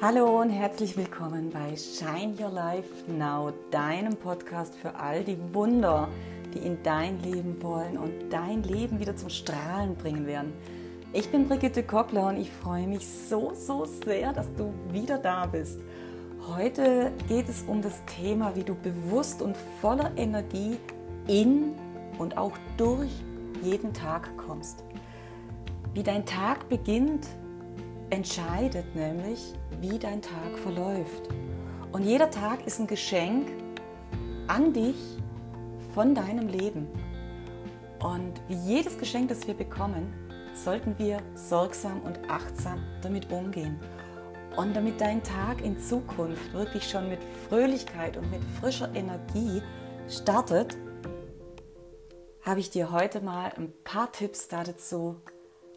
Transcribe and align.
Hallo 0.00 0.40
und 0.42 0.50
herzlich 0.50 0.96
willkommen 0.96 1.50
bei 1.50 1.74
Shine 1.74 2.32
Your 2.40 2.52
Life 2.52 3.10
Now, 3.10 3.52
deinem 3.72 4.14
Podcast 4.14 4.76
für 4.76 4.94
all 4.94 5.24
die 5.24 5.36
Wunder, 5.52 6.06
die 6.54 6.60
in 6.60 6.80
dein 6.84 7.20
Leben 7.20 7.60
wollen 7.60 7.98
und 7.98 8.30
dein 8.30 8.62
Leben 8.62 9.00
wieder 9.00 9.16
zum 9.16 9.28
Strahlen 9.28 9.96
bringen 9.96 10.24
werden. 10.24 10.52
Ich 11.12 11.28
bin 11.32 11.48
Brigitte 11.48 11.82
Kockler 11.82 12.28
und 12.28 12.36
ich 12.36 12.48
freue 12.48 12.86
mich 12.86 13.08
so, 13.08 13.52
so 13.54 13.86
sehr, 13.86 14.32
dass 14.32 14.46
du 14.54 14.72
wieder 14.92 15.18
da 15.18 15.46
bist. 15.46 15.80
Heute 16.46 17.10
geht 17.26 17.48
es 17.48 17.64
um 17.66 17.82
das 17.82 18.00
Thema, 18.04 18.54
wie 18.54 18.62
du 18.62 18.76
bewusst 18.76 19.42
und 19.42 19.56
voller 19.80 20.12
Energie 20.16 20.76
in 21.26 21.74
und 22.18 22.38
auch 22.38 22.56
durch 22.76 23.10
jeden 23.64 23.92
Tag 23.92 24.30
kommst. 24.36 24.84
Wie 25.92 26.04
dein 26.04 26.24
Tag 26.24 26.68
beginnt, 26.68 27.26
entscheidet 28.10 28.94
nämlich, 28.94 29.52
wie 29.80 29.98
dein 29.98 30.22
Tag 30.22 30.58
verläuft. 30.62 31.28
Und 31.92 32.04
jeder 32.04 32.30
Tag 32.30 32.66
ist 32.66 32.80
ein 32.80 32.86
Geschenk 32.86 33.48
an 34.46 34.72
dich 34.72 34.96
von 35.94 36.14
deinem 36.14 36.48
Leben. 36.48 36.88
Und 38.02 38.40
wie 38.48 38.54
jedes 38.54 38.98
Geschenk, 38.98 39.28
das 39.28 39.46
wir 39.46 39.54
bekommen, 39.54 40.12
sollten 40.54 40.98
wir 40.98 41.18
sorgsam 41.34 42.00
und 42.02 42.30
achtsam 42.30 42.80
damit 43.02 43.30
umgehen. 43.32 43.78
Und 44.56 44.74
damit 44.74 45.00
dein 45.00 45.22
Tag 45.22 45.60
in 45.62 45.78
Zukunft 45.78 46.52
wirklich 46.52 46.88
schon 46.88 47.08
mit 47.08 47.20
Fröhlichkeit 47.48 48.16
und 48.16 48.30
mit 48.30 48.42
frischer 48.60 48.92
Energie 48.94 49.62
startet, 50.08 50.76
habe 52.42 52.60
ich 52.60 52.70
dir 52.70 52.90
heute 52.90 53.20
mal 53.20 53.52
ein 53.56 53.72
paar 53.84 54.10
Tipps 54.10 54.48
dazu 54.48 55.16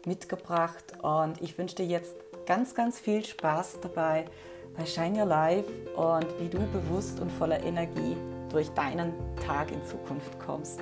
mitgebracht 0.06 0.84
und 1.02 1.40
ich 1.40 1.58
wünsche 1.58 1.76
dir 1.76 1.86
jetzt 1.86 2.16
ganz, 2.46 2.74
ganz 2.74 2.98
viel 2.98 3.24
Spaß 3.24 3.80
dabei 3.80 4.24
bei 4.76 4.86
Shine 4.86 5.20
Your 5.20 5.26
Life 5.26 5.70
und 5.96 6.26
wie 6.40 6.48
du 6.48 6.58
bewusst 6.72 7.20
und 7.20 7.30
voller 7.30 7.62
Energie 7.62 8.16
durch 8.50 8.68
deinen 8.70 9.12
Tag 9.36 9.70
in 9.70 9.84
Zukunft 9.86 10.38
kommst. 10.38 10.80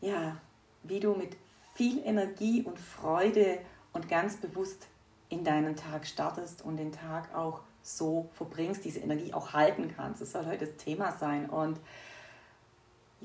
Ja, 0.00 0.36
wie 0.82 1.00
du 1.00 1.14
mit 1.14 1.36
viel 1.74 2.04
Energie 2.04 2.62
und 2.62 2.78
Freude 2.78 3.58
und 3.92 4.08
ganz 4.08 4.36
bewusst 4.36 4.86
in 5.28 5.44
deinen 5.44 5.76
Tag 5.76 6.06
startest 6.06 6.62
und 6.62 6.76
den 6.76 6.92
Tag 6.92 7.34
auch 7.34 7.60
so 7.82 8.28
verbringst, 8.34 8.84
diese 8.84 9.00
Energie 9.00 9.32
auch 9.32 9.52
halten 9.52 9.92
kannst. 9.96 10.20
Das 10.20 10.32
soll 10.32 10.46
heute 10.46 10.66
das 10.66 10.76
Thema 10.76 11.12
sein. 11.12 11.48
Und 11.48 11.78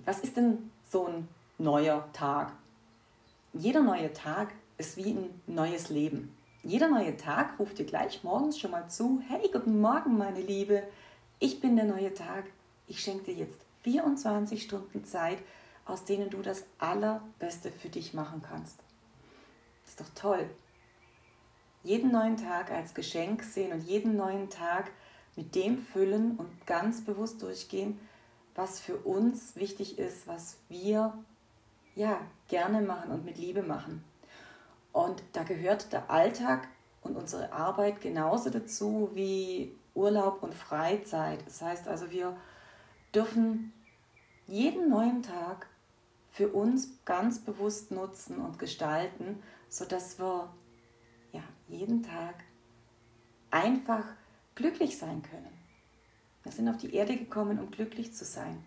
was 0.05 0.19
ist 0.19 0.37
denn 0.37 0.71
so 0.89 1.07
ein 1.07 1.27
neuer 1.57 2.07
Tag? 2.11 2.51
Jeder 3.53 3.81
neue 3.81 4.11
Tag 4.11 4.53
ist 4.77 4.97
wie 4.97 5.11
ein 5.11 5.41
neues 5.47 5.89
Leben. 5.89 6.35
Jeder 6.63 6.89
neue 6.89 7.15
Tag 7.15 7.59
ruft 7.59 7.77
dir 7.77 7.85
gleich 7.85 8.23
morgens 8.23 8.59
schon 8.59 8.71
mal 8.71 8.89
zu, 8.89 9.21
hey, 9.27 9.49
guten 9.53 9.79
Morgen, 9.79 10.17
meine 10.17 10.41
Liebe, 10.41 10.83
ich 11.39 11.61
bin 11.61 11.75
der 11.75 11.85
neue 11.85 12.13
Tag. 12.13 12.45
Ich 12.87 13.01
schenke 13.01 13.25
dir 13.25 13.35
jetzt 13.35 13.59
24 13.83 14.63
Stunden 14.63 15.05
Zeit, 15.05 15.37
aus 15.85 16.03
denen 16.03 16.29
du 16.29 16.41
das 16.41 16.65
Allerbeste 16.79 17.71
für 17.71 17.89
dich 17.89 18.13
machen 18.13 18.41
kannst. 18.41 18.79
Ist 19.85 20.01
doch 20.01 20.09
toll. 20.15 20.49
Jeden 21.83 22.11
neuen 22.11 22.35
Tag 22.35 22.71
als 22.71 22.93
Geschenk 22.93 23.43
sehen 23.43 23.71
und 23.71 23.81
jeden 23.81 24.17
neuen 24.17 24.49
Tag 24.49 24.91
mit 25.35 25.53
dem 25.55 25.77
füllen 25.77 26.35
und 26.37 26.65
ganz 26.65 27.05
bewusst 27.05 27.41
durchgehen, 27.41 27.99
was 28.55 28.79
für 28.79 28.97
uns 28.97 29.55
wichtig 29.55 29.99
ist, 29.99 30.27
was 30.27 30.57
wir 30.67 31.13
ja 31.95 32.19
gerne 32.47 32.81
machen 32.81 33.11
und 33.11 33.25
mit 33.25 33.37
Liebe 33.37 33.63
machen. 33.63 34.03
Und 34.91 35.23
da 35.33 35.43
gehört 35.43 35.91
der 35.91 36.09
Alltag 36.09 36.67
und 37.01 37.15
unsere 37.15 37.51
Arbeit 37.51 38.01
genauso 38.01 38.49
dazu 38.49 39.09
wie 39.13 39.75
Urlaub 39.93 40.43
und 40.43 40.53
Freizeit. 40.53 41.45
Das 41.45 41.61
heißt 41.61 41.87
also, 41.87 42.11
wir 42.11 42.35
dürfen 43.13 43.73
jeden 44.47 44.89
neuen 44.89 45.23
Tag 45.23 45.67
für 46.31 46.49
uns 46.49 46.89
ganz 47.05 47.39
bewusst 47.39 47.91
nutzen 47.91 48.39
und 48.39 48.59
gestalten, 48.59 49.41
sodass 49.69 50.19
wir 50.19 50.49
ja, 51.31 51.43
jeden 51.67 52.03
Tag 52.03 52.35
einfach 53.51 54.05
glücklich 54.53 54.97
sein 54.97 55.21
können. 55.23 55.55
Wir 56.43 56.51
sind 56.51 56.69
auf 56.69 56.77
die 56.77 56.93
Erde 56.93 57.17
gekommen, 57.17 57.59
um 57.59 57.71
glücklich 57.71 58.13
zu 58.13 58.25
sein. 58.25 58.63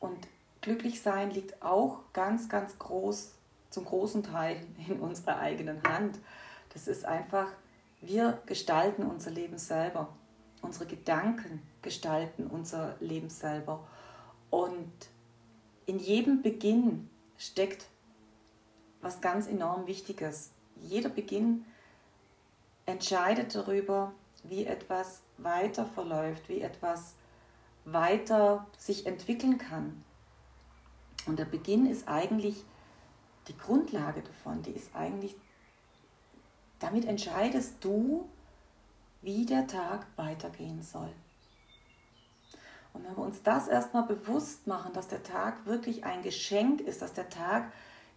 Und 0.00 0.26
glücklich 0.66 1.00
sein 1.00 1.30
liegt 1.30 1.62
auch 1.62 2.00
ganz, 2.12 2.48
ganz 2.48 2.76
groß, 2.80 3.30
zum 3.70 3.84
großen 3.84 4.24
Teil 4.24 4.56
in 4.88 4.98
unserer 4.98 5.38
eigenen 5.38 5.80
Hand. 5.84 6.18
Das 6.74 6.88
ist 6.88 7.04
einfach, 7.04 7.46
wir 8.00 8.42
gestalten 8.46 9.04
unser 9.04 9.30
Leben 9.30 9.58
selber. 9.58 10.08
Unsere 10.62 10.86
Gedanken 10.86 11.62
gestalten 11.82 12.48
unser 12.48 12.96
Leben 12.98 13.30
selber. 13.30 13.86
Und 14.50 14.90
in 15.86 16.00
jedem 16.00 16.42
Beginn 16.42 17.08
steckt 17.38 17.86
was 19.00 19.20
ganz 19.20 19.46
enorm 19.46 19.86
Wichtiges. 19.86 20.50
Jeder 20.82 21.10
Beginn 21.10 21.64
entscheidet 22.86 23.54
darüber, 23.54 24.12
wie 24.42 24.66
etwas 24.66 25.20
weiter 25.38 25.86
verläuft, 25.86 26.48
wie 26.48 26.60
etwas 26.60 27.14
weiter 27.84 28.66
sich 28.76 29.06
entwickeln 29.06 29.58
kann. 29.58 30.02
Und 31.26 31.38
der 31.38 31.44
Beginn 31.44 31.86
ist 31.86 32.08
eigentlich 32.08 32.64
die 33.48 33.56
Grundlage 33.56 34.22
davon, 34.22 34.62
die 34.62 34.70
ist 34.70 34.94
eigentlich, 34.94 35.34
damit 36.78 37.04
entscheidest 37.04 37.84
du, 37.84 38.28
wie 39.22 39.44
der 39.44 39.66
Tag 39.66 40.06
weitergehen 40.16 40.82
soll. 40.82 41.10
Und 42.92 43.04
wenn 43.04 43.16
wir 43.16 43.24
uns 43.24 43.42
das 43.42 43.68
erstmal 43.68 44.04
bewusst 44.04 44.66
machen, 44.66 44.92
dass 44.92 45.08
der 45.08 45.22
Tag 45.22 45.66
wirklich 45.66 46.04
ein 46.04 46.22
Geschenk 46.22 46.80
ist, 46.80 47.02
dass 47.02 47.12
der 47.12 47.28
Tag 47.28 47.72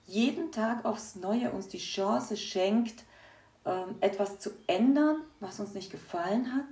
jeden 0.06 0.52
Tag 0.52 0.86
aufs 0.86 1.16
Neue 1.16 1.52
uns 1.52 1.68
die 1.68 1.80
Chance 1.80 2.38
schenkt, 2.38 3.04
ähm, 3.66 3.96
etwas 4.00 4.40
zu 4.40 4.52
ändern, 4.68 5.22
was 5.40 5.60
uns 5.60 5.74
nicht 5.74 5.92
gefallen 5.92 6.56
hat, 6.56 6.66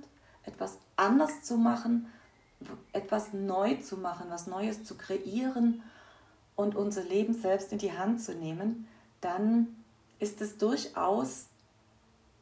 etwas 0.44 0.78
anders 0.96 1.42
zu 1.42 1.56
machen, 1.56 2.10
etwas 2.92 3.32
neu 3.32 3.74
zu 3.74 3.98
machen, 3.98 4.26
was 4.30 4.46
Neues 4.46 4.84
zu 4.84 4.96
kreieren 4.96 5.82
und 6.58 6.74
unser 6.74 7.04
Leben 7.04 7.34
selbst 7.34 7.70
in 7.70 7.78
die 7.78 7.92
Hand 7.92 8.20
zu 8.20 8.34
nehmen, 8.34 8.88
dann 9.20 9.76
ist 10.18 10.40
es 10.40 10.58
durchaus 10.58 11.46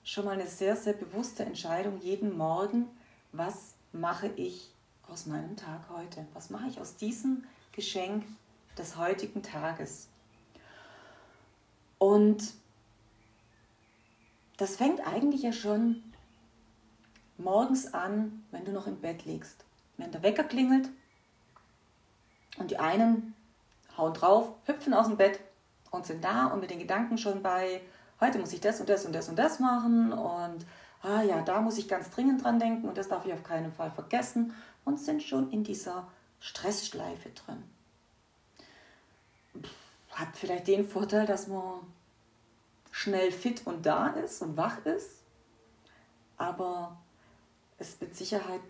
schon 0.04 0.24
mal 0.24 0.30
eine 0.30 0.46
sehr, 0.46 0.74
sehr 0.74 0.94
bewusste 0.94 1.44
Entscheidung 1.44 2.00
jeden 2.00 2.34
Morgen, 2.34 2.88
was 3.32 3.74
mache 3.92 4.28
ich 4.28 4.70
aus 5.06 5.26
meinem 5.26 5.54
Tag 5.56 5.90
heute? 5.90 6.26
Was 6.32 6.48
mache 6.48 6.66
ich 6.66 6.80
aus 6.80 6.96
diesem 6.96 7.44
Geschenk 7.72 8.24
des 8.78 8.96
heutigen 8.96 9.42
Tages? 9.42 10.08
Und 11.98 12.54
das 14.56 14.76
fängt 14.76 15.06
eigentlich 15.06 15.42
ja 15.42 15.52
schon 15.52 16.02
morgens 17.36 17.92
an, 17.92 18.46
wenn 18.50 18.64
du 18.64 18.72
noch 18.72 18.86
im 18.86 18.98
Bett 18.98 19.26
liegst. 19.26 19.62
Wenn 19.98 20.10
der 20.10 20.22
Wecker 20.22 20.44
klingelt 20.44 20.88
und 22.56 22.70
die 22.70 22.78
einen 22.78 23.35
hauen 23.96 24.14
drauf, 24.14 24.52
hüpfen 24.64 24.94
aus 24.94 25.08
dem 25.08 25.16
Bett 25.16 25.40
und 25.90 26.06
sind 26.06 26.24
da 26.24 26.46
und 26.46 26.60
mit 26.60 26.70
den 26.70 26.78
Gedanken 26.78 27.18
schon 27.18 27.42
bei, 27.42 27.80
heute 28.20 28.38
muss 28.38 28.52
ich 28.52 28.60
das 28.60 28.80
und 28.80 28.88
das 28.88 29.04
und 29.06 29.12
das 29.12 29.28
und 29.28 29.36
das 29.36 29.60
machen 29.60 30.12
und 30.12 30.66
ah 31.02 31.22
ja, 31.22 31.42
da 31.42 31.60
muss 31.60 31.78
ich 31.78 31.88
ganz 31.88 32.10
dringend 32.10 32.44
dran 32.44 32.58
denken 32.58 32.88
und 32.88 32.98
das 32.98 33.08
darf 33.08 33.24
ich 33.24 33.32
auf 33.32 33.42
keinen 33.42 33.72
Fall 33.72 33.90
vergessen 33.90 34.54
und 34.84 34.98
sind 34.98 35.22
schon 35.22 35.50
in 35.50 35.64
dieser 35.64 36.06
Stressschleife 36.40 37.30
drin. 37.30 37.62
Hat 40.10 40.28
vielleicht 40.34 40.66
den 40.66 40.86
Vorteil, 40.86 41.26
dass 41.26 41.46
man 41.48 41.80
schnell 42.90 43.30
fit 43.30 43.66
und 43.66 43.84
da 43.84 44.08
ist 44.08 44.40
und 44.42 44.56
wach 44.56 44.84
ist, 44.86 45.22
aber 46.38 46.96
ist 47.78 48.00
mit 48.00 48.16
Sicherheit 48.16 48.60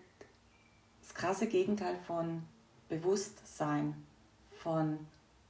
das 1.01 1.13
krasse 1.13 1.47
Gegenteil 1.47 1.97
von 2.05 2.43
Bewusstsein, 2.89 4.05
von 4.61 4.99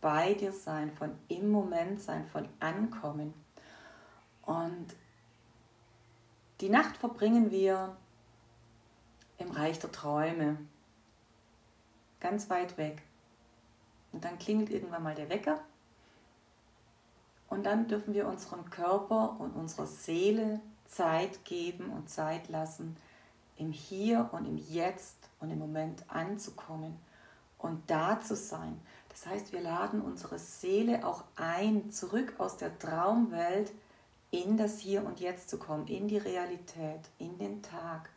bei 0.01 0.33
dir 0.33 0.51
sein, 0.51 0.91
von 0.91 1.11
im 1.27 1.49
Moment 1.49 2.01
sein, 2.01 2.25
von 2.27 2.47
ankommen. 2.59 3.33
Und 4.43 4.87
die 6.61 6.69
Nacht 6.69 6.97
verbringen 6.97 7.51
wir 7.51 7.95
im 9.37 9.51
Reich 9.51 9.79
der 9.79 9.91
Träume, 9.91 10.57
ganz 12.19 12.49
weit 12.49 12.77
weg. 12.77 13.03
Und 14.11 14.23
dann 14.23 14.39
klingelt 14.39 14.69
irgendwann 14.69 15.03
mal 15.03 15.15
der 15.15 15.29
Wecker. 15.29 15.61
Und 17.49 17.65
dann 17.65 17.87
dürfen 17.87 18.13
wir 18.13 18.27
unserem 18.27 18.69
Körper 18.69 19.39
und 19.39 19.55
unserer 19.55 19.85
Seele 19.85 20.59
Zeit 20.85 21.45
geben 21.45 21.91
und 21.91 22.09
Zeit 22.09 22.49
lassen, 22.49 22.97
im 23.57 23.71
Hier 23.71 24.29
und 24.31 24.45
im 24.45 24.57
Jetzt 24.57 25.17
und 25.39 25.49
im 25.49 25.59
Moment 25.59 26.03
anzukommen 26.07 26.97
und 27.57 27.89
da 27.89 28.19
zu 28.19 28.35
sein. 28.35 28.79
Das 29.17 29.25
heißt, 29.25 29.51
wir 29.51 29.61
laden 29.61 29.99
unsere 30.01 30.37
Seele 30.37 31.03
auch 31.03 31.23
ein, 31.37 31.89
zurück 31.89 32.35
aus 32.37 32.57
der 32.57 32.77
Traumwelt 32.77 33.71
in 34.29 34.57
das 34.57 34.77
Hier 34.77 35.03
und 35.03 35.19
Jetzt 35.19 35.49
zu 35.49 35.57
kommen, 35.57 35.87
in 35.87 36.07
die 36.07 36.19
Realität, 36.19 36.99
in 37.17 37.35
den 37.39 37.63
Tag. 37.63 38.11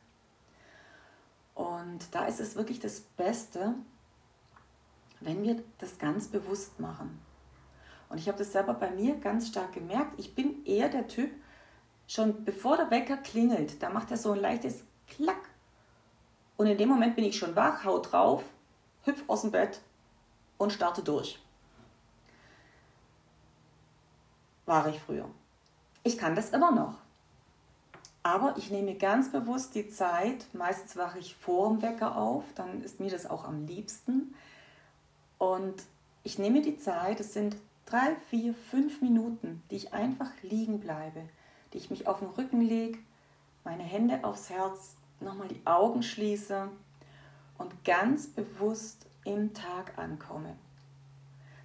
Und 1.55 2.01
da 2.15 2.27
ist 2.27 2.39
es 2.39 2.55
wirklich 2.55 2.81
das 2.81 3.01
Beste, 3.01 3.77
wenn 5.21 5.43
wir 5.43 5.63
das 5.79 5.97
ganz 5.97 6.29
bewusst 6.29 6.79
machen. 6.81 7.19
Und 8.11 8.19
ich 8.19 8.29
habe 8.29 8.37
das 8.37 8.53
selber 8.53 8.75
bei 8.75 8.91
mir 8.91 9.17
ganz 9.17 9.49
stark 9.49 9.73
gemerkt. 9.73 10.21
Ich 10.21 10.35
bin 10.35 10.67
eher 10.67 10.91
der 10.91 11.09
Typ, 11.09 11.31
schon 12.09 12.45
bevor 12.45 12.77
der 12.77 12.91
Wecker 12.91 13.17
klingelt, 13.17 13.83
da 13.83 13.89
macht 13.89 14.11
er 14.11 14.19
so 14.19 14.33
ein 14.33 14.41
leichtes 14.41 14.85
Klack. 15.09 15.49
Und 16.59 16.67
in 16.67 16.77
dem 16.77 16.91
Moment 16.91 17.17
bin 17.17 17.25
ich 17.25 17.39
schon 17.39 17.57
wach, 17.57 17.85
hau 17.85 18.01
drauf, 18.01 18.45
hüpf 19.05 19.25
aus 19.29 19.41
dem 19.41 19.51
Bett 19.51 19.81
und 20.61 20.75
starte 20.75 21.03
durch. 21.03 21.39
War 24.67 24.87
ich 24.89 25.01
früher. 25.01 25.25
Ich 26.03 26.19
kann 26.19 26.37
das 26.37 26.51
immer 26.51 26.71
noch. 26.71 26.99
Aber 28.23 28.55
ich 28.59 28.71
nehme 28.71 28.95
ganz 28.95 29.33
bewusst 29.33 29.75
die 29.75 29.89
Zeit, 29.89 30.47
meistens 30.53 30.97
wache 30.97 31.19
ich 31.19 31.35
vor 31.35 31.71
dem 31.71 31.81
Wecker 31.81 32.15
auf, 32.15 32.45
dann 32.55 32.85
ist 32.85 33.01
mir 33.01 33.11
das 33.11 33.29
auch 33.29 33.45
am 33.45 33.67
liebsten. 33.67 34.35
Und 35.39 35.83
ich 36.25 36.39
nehme 36.39 36.61
die 36.61 36.77
Zeit, 36.77 37.21
es 37.21 37.33
sind 37.33 37.57
drei, 37.87 38.15
vier, 38.29 38.53
fünf 38.53 39.01
Minuten, 39.01 39.63
die 39.71 39.77
ich 39.77 39.95
einfach 39.95 40.31
liegen 40.43 40.79
bleibe, 40.79 41.23
die 41.73 41.79
ich 41.79 41.89
mich 41.89 42.07
auf 42.07 42.19
den 42.19 42.29
Rücken 42.29 42.61
lege, 42.61 42.99
meine 43.65 43.83
Hände 43.83 44.25
aufs 44.25 44.51
Herz, 44.51 44.97
nochmal 45.21 45.49
die 45.49 45.67
Augen 45.67 46.03
schließe 46.03 46.69
und 47.57 47.85
ganz 47.85 48.27
bewusst 48.27 49.07
im 49.25 49.55
Tag 49.55 49.99
ankomme. 49.99 50.57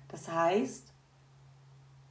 Das 0.09 0.29
heißt, 0.29 0.91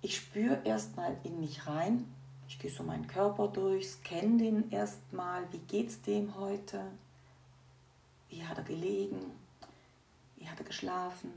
ich 0.03 0.17
spüre 0.17 0.61
erstmal 0.65 1.17
in 1.25 1.41
mich 1.41 1.67
rein, 1.67 2.05
ich 2.49 2.59
gehe 2.59 2.71
so 2.71 2.83
meinen 2.83 3.07
Körper 3.07 3.49
durch, 3.49 3.91
scanne 3.91 4.37
den 4.37 4.71
erstmal, 4.71 5.51
wie 5.53 5.59
geht 5.59 5.89
es 5.89 6.03
dem 6.03 6.35
heute? 6.37 6.83
Wie 8.29 8.45
hat 8.45 8.59
er 8.59 8.65
gelegen? 8.65 9.19
Wie 10.37 10.49
hat 10.49 10.59
er 10.59 10.67
geschlafen? 10.67 11.33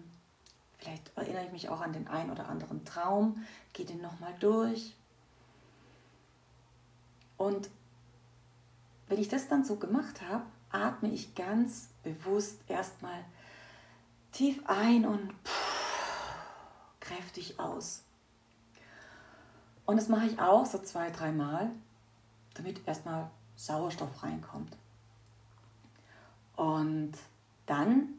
Vielleicht 0.78 1.16
erinnere 1.16 1.46
ich 1.46 1.52
mich 1.52 1.70
auch 1.70 1.82
an 1.82 1.94
den 1.94 2.08
ein 2.08 2.30
oder 2.30 2.50
anderen 2.50 2.84
Traum, 2.86 3.46
gehe 3.74 3.86
den 3.86 4.02
nochmal 4.02 4.34
durch. 4.40 4.96
Und 7.38 7.70
wenn 9.08 9.20
ich 9.20 9.30
das 9.30 9.48
dann 9.48 9.64
so 9.64 9.78
gemacht 9.78 10.22
habe, 10.22 10.46
atme 10.70 11.10
ich 11.10 11.36
ganz 11.36 11.90
bewusst 12.04 12.60
erstmal 12.68 13.24
tief 14.38 14.62
ein 14.68 15.04
und 15.04 15.34
kräftig 17.00 17.60
aus. 17.60 18.04
Und 19.88 19.98
das 19.98 20.10
mache 20.10 20.28
ich 20.28 20.40
auch 20.40 20.66
so 20.68 20.78
zwei, 20.78 21.10
dreimal, 21.10 21.72
damit 22.54 22.88
erstmal 22.88 23.32
Sauerstoff 23.56 24.22
reinkommt. 24.22 24.78
Und 26.56 27.14
dann 27.66 28.10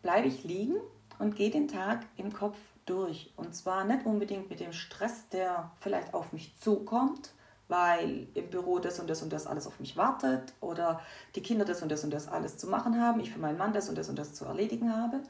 bleibe 0.00 0.28
ich 0.28 0.44
liegen 0.44 0.76
und 1.18 1.36
gehe 1.36 1.50
den 1.50 1.68
Tag 1.68 2.06
im 2.16 2.32
Kopf 2.32 2.56
durch. 2.86 3.30
Und 3.36 3.54
zwar 3.54 3.84
nicht 3.84 4.06
unbedingt 4.06 4.48
mit 4.48 4.60
dem 4.60 4.72
Stress, 4.72 5.28
der 5.28 5.70
vielleicht 5.80 6.14
auf 6.14 6.32
mich 6.32 6.58
zukommt, 6.58 7.32
weil 7.68 8.26
im 8.34 8.48
Büro 8.50 8.78
das 8.78 8.98
und 8.98 9.08
das 9.08 9.22
und 9.22 9.32
das 9.32 9.46
alles 9.46 9.66
auf 9.66 9.78
mich 9.78 9.96
wartet 9.96 10.54
oder 10.60 11.00
die 11.34 11.42
Kinder 11.42 11.64
das 11.64 11.82
und 11.82 11.90
das 11.90 12.02
und 12.02 12.10
das 12.10 12.26
alles 12.26 12.56
zu 12.56 12.66
machen 12.66 13.00
haben, 13.00 13.20
ich 13.20 13.30
für 13.30 13.38
meinen 13.38 13.58
Mann 13.58 13.72
das 13.72 13.88
und 13.88 13.98
das 13.98 14.08
und 14.08 14.18
das 14.18 14.34
zu 14.34 14.46
erledigen 14.46 14.94
habe, 14.94 15.20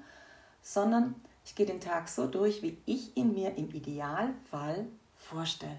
sondern 0.62 1.16
ich 1.44 1.54
gehe 1.54 1.66
den 1.66 1.80
Tag 1.80 2.08
so 2.08 2.26
durch, 2.26 2.62
wie 2.62 2.78
ich 2.86 3.16
ihn 3.16 3.34
mir 3.34 3.56
im 3.56 3.70
Idealfall 3.70 4.86
vorstelle. 5.16 5.78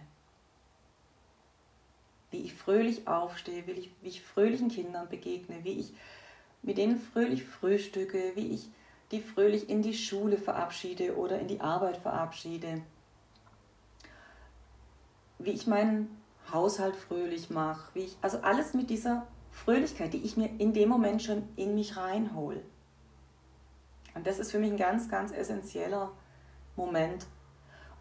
Wie 2.31 2.41
ich 2.43 2.53
fröhlich 2.53 3.07
aufstehe, 3.07 3.65
wie 3.65 3.71
ich, 3.71 3.91
wie 4.01 4.09
ich 4.09 4.21
fröhlichen 4.21 4.69
Kindern 4.69 5.07
begegne, 5.07 5.63
wie 5.63 5.79
ich 5.79 5.93
mit 6.61 6.77
denen 6.77 6.99
fröhlich 6.99 7.43
frühstücke, 7.43 8.33
wie 8.35 8.53
ich 8.53 8.69
die 9.11 9.21
fröhlich 9.21 9.69
in 9.69 9.81
die 9.81 9.93
Schule 9.93 10.37
verabschiede 10.37 11.15
oder 11.17 11.39
in 11.39 11.47
die 11.47 11.61
Arbeit 11.61 11.97
verabschiede, 11.97 12.81
wie 15.39 15.51
ich 15.51 15.65
meinen 15.65 16.18
Haushalt 16.53 16.95
fröhlich 16.95 17.49
mache, 17.49 17.89
wie 17.93 18.01
ich, 18.01 18.17
also 18.21 18.39
alles 18.39 18.73
mit 18.73 18.89
dieser 18.89 19.27
Fröhlichkeit, 19.51 20.13
die 20.13 20.23
ich 20.23 20.37
mir 20.37 20.49
in 20.59 20.73
dem 20.73 20.89
Moment 20.89 21.21
schon 21.21 21.43
in 21.55 21.75
mich 21.75 21.97
reinhole. 21.97 22.61
Und 24.15 24.25
das 24.25 24.39
ist 24.39 24.51
für 24.51 24.59
mich 24.59 24.71
ein 24.71 24.77
ganz, 24.77 25.09
ganz 25.09 25.31
essentieller 25.31 26.11
Moment. 26.75 27.25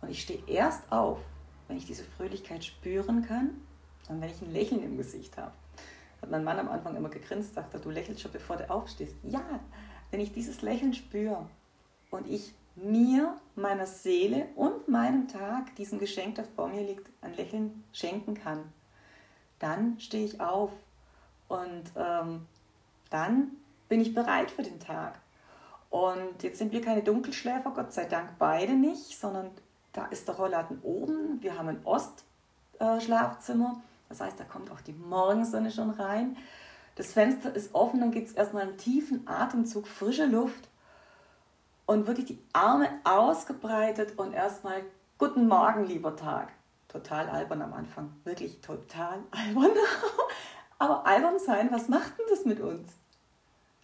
Und 0.00 0.10
ich 0.10 0.22
stehe 0.22 0.42
erst 0.46 0.90
auf, 0.90 1.18
wenn 1.66 1.76
ich 1.76 1.86
diese 1.86 2.04
Fröhlichkeit 2.04 2.64
spüren 2.64 3.22
kann 3.22 3.50
und 4.08 4.20
wenn 4.20 4.30
ich 4.30 4.40
ein 4.40 4.52
Lächeln 4.52 4.82
im 4.82 4.96
Gesicht 4.96 5.36
habe. 5.36 5.52
Hat 6.22 6.30
mein 6.30 6.44
Mann 6.44 6.58
am 6.58 6.68
Anfang 6.68 6.96
immer 6.96 7.10
gegrinst, 7.10 7.54
sagte, 7.54 7.78
du 7.78 7.90
lächelst 7.90 8.22
schon 8.22 8.32
bevor 8.32 8.56
du 8.56 8.68
aufstehst. 8.70 9.14
Ja, 9.22 9.60
wenn 10.10 10.20
ich 10.20 10.32
dieses 10.32 10.62
Lächeln 10.62 10.94
spüre 10.94 11.48
und 12.10 12.26
ich 12.26 12.54
mir, 12.82 13.36
meiner 13.54 13.86
Seele 13.86 14.46
und 14.54 14.88
meinem 14.88 15.28
Tag, 15.28 15.74
diesem 15.76 15.98
Geschenk, 15.98 16.36
das 16.36 16.46
vor 16.54 16.68
mir 16.68 16.82
liegt, 16.82 17.08
ein 17.22 17.34
Lächeln 17.34 17.84
schenken 17.92 18.34
kann, 18.34 18.64
dann 19.58 19.98
stehe 20.00 20.24
ich 20.24 20.40
auf 20.40 20.70
und 21.48 21.84
ähm, 21.96 22.46
dann 23.10 23.52
bin 23.88 24.00
ich 24.00 24.14
bereit 24.14 24.50
für 24.50 24.62
den 24.62 24.80
Tag. 24.80 25.18
Und 25.90 26.42
jetzt 26.42 26.58
sind 26.58 26.72
wir 26.72 26.82
keine 26.82 27.02
Dunkelschläfer, 27.02 27.70
Gott 27.70 27.92
sei 27.92 28.04
Dank 28.04 28.30
beide 28.38 28.74
nicht, 28.74 29.18
sondern 29.18 29.50
da 29.92 30.06
ist 30.06 30.28
der 30.28 30.36
Rollladen 30.36 30.80
oben. 30.82 31.42
Wir 31.42 31.58
haben 31.58 31.68
ein 31.68 31.80
Ostschlafzimmer, 31.84 33.80
das 34.08 34.20
heißt, 34.20 34.38
da 34.38 34.44
kommt 34.44 34.70
auch 34.70 34.82
die 34.82 34.92
Morgensonne 34.92 35.70
schon 35.70 35.90
rein. 35.90 36.36
Das 36.96 37.12
Fenster 37.12 37.54
ist 37.54 37.74
offen, 37.74 38.00
dann 38.00 38.10
gibt 38.10 38.28
es 38.28 38.34
erstmal 38.34 38.64
einen 38.64 38.76
tiefen 38.76 39.26
Atemzug, 39.26 39.86
frische 39.86 40.26
Luft 40.26 40.68
und 41.88 42.06
wirklich 42.06 42.26
die 42.26 42.38
Arme 42.52 42.90
ausgebreitet 43.02 44.18
und 44.18 44.34
erstmal 44.34 44.82
Guten 45.16 45.48
Morgen, 45.48 45.86
lieber 45.86 46.14
Tag. 46.14 46.52
Total 46.86 47.28
albern 47.30 47.62
am 47.62 47.72
Anfang, 47.72 48.12
wirklich 48.24 48.60
total 48.60 49.20
albern. 49.30 49.70
Aber 50.78 51.06
albern 51.06 51.38
sein, 51.38 51.72
was 51.72 51.88
macht 51.88 52.18
denn 52.18 52.26
das 52.28 52.44
mit 52.44 52.60
uns? 52.60 52.90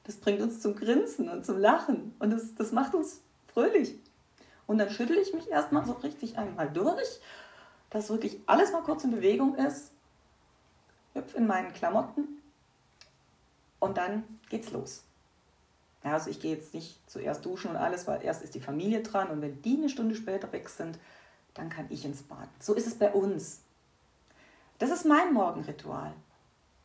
Das 0.05 0.17
bringt 0.17 0.43
uns 0.43 0.61
zum 0.61 0.77
Grinsen 0.77 1.31
und 1.31 1.47
zum 1.47 1.59
Lachen 1.59 2.15
und 2.19 2.31
das, 2.31 2.55
das 2.55 2.73
macht 2.73 2.95
uns 2.95 3.23
fröhlich. 3.53 3.99
Und 4.67 4.77
dann 4.77 4.91
schüttle 4.91 5.19
ich 5.19 5.33
mich 5.33 5.51
erstmal 5.51 5.87
so 5.87 5.93
richtig 5.93 6.37
einmal 6.37 6.71
durch, 6.71 7.21
dass 7.89 8.11
wirklich 8.11 8.39
alles 8.45 8.71
mal 8.71 8.83
kurz 8.83 9.03
in 9.05 9.13
Bewegung 9.13 9.55
ist, 9.55 9.93
hüpf 11.15 11.35
in 11.35 11.47
meinen 11.47 11.73
Klamotten 11.73 12.43
und 13.81 13.97
dann 13.97 14.25
geht's 14.51 14.73
los. 14.73 15.05
Ja, 16.05 16.13
also 16.13 16.31
ich 16.31 16.41
gehe 16.41 16.55
jetzt 16.55 16.75
nicht 16.75 16.99
zuerst 17.11 17.45
duschen 17.45 17.71
und 17.71 17.77
alles, 17.77 18.07
weil 18.07 18.23
erst 18.23 18.43
ist 18.43 18.55
die 18.55 18.61
Familie 18.61 19.03
dran 19.03 19.29
und 19.29 19.41
wenn 19.41 19.63
die 19.63 19.77
eine 19.77 19.89
Stunde 19.89 20.15
später 20.15 20.53
weg 20.53 20.69
sind, 20.69 20.99
dann 21.55 21.71
kann 21.71 21.87
ich 21.89 22.05
ins 22.05 22.23
Bad. 22.23 22.49
So 22.61 22.75
ist 22.75 22.87
es 22.87 22.95
bei 22.95 23.11
uns. 23.11 23.61
Das 24.79 24.91
ist 24.91 25.07
mein 25.07 25.33
Morgenritual. 25.33 26.13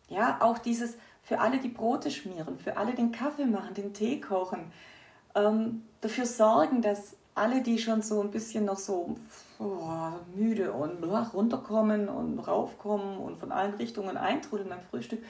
Ja, 0.07 0.37
auch 0.41 0.57
dieses, 0.57 0.95
für 1.21 1.39
alle 1.39 1.59
die 1.59 1.69
Brote 1.69 2.11
schmieren, 2.11 2.57
für 2.57 2.77
alle 2.77 2.93
den 2.93 3.11
Kaffee 3.11 3.45
machen, 3.45 3.73
den 3.73 3.93
Tee 3.93 4.21
kochen, 4.21 4.71
ähm, 5.35 5.83
dafür 6.01 6.25
sorgen, 6.25 6.81
dass 6.81 7.15
alle, 7.35 7.61
die 7.61 7.77
schon 7.77 8.01
so 8.01 8.21
ein 8.21 8.31
bisschen 8.31 8.65
noch 8.65 8.77
so 8.77 9.15
oh, 9.59 10.11
müde 10.35 10.71
und 10.73 11.03
runterkommen 11.03 12.09
und 12.09 12.39
raufkommen 12.39 13.17
und 13.17 13.37
von 13.37 13.51
allen 13.51 13.75
Richtungen 13.75 14.17
eintrudeln 14.17 14.69
beim 14.69 14.81
Frühstück, 14.81 15.23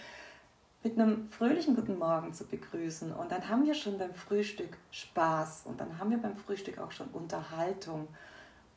mit 0.83 0.98
einem 0.98 1.29
fröhlichen 1.29 1.75
Guten 1.75 1.98
Morgen 1.98 2.33
zu 2.33 2.45
begrüßen. 2.45 3.12
Und 3.13 3.31
dann 3.31 3.50
haben 3.50 3.65
wir 3.65 3.74
schon 3.74 3.98
beim 3.98 4.13
Frühstück 4.13 4.77
Spaß 4.91 5.63
und 5.65 5.79
dann 5.79 6.00
haben 6.00 6.12
wir 6.12 6.17
beim 6.17 6.36
Frühstück 6.36 6.79
auch 6.79 6.91
schon 6.91 7.07
Unterhaltung. 7.09 8.07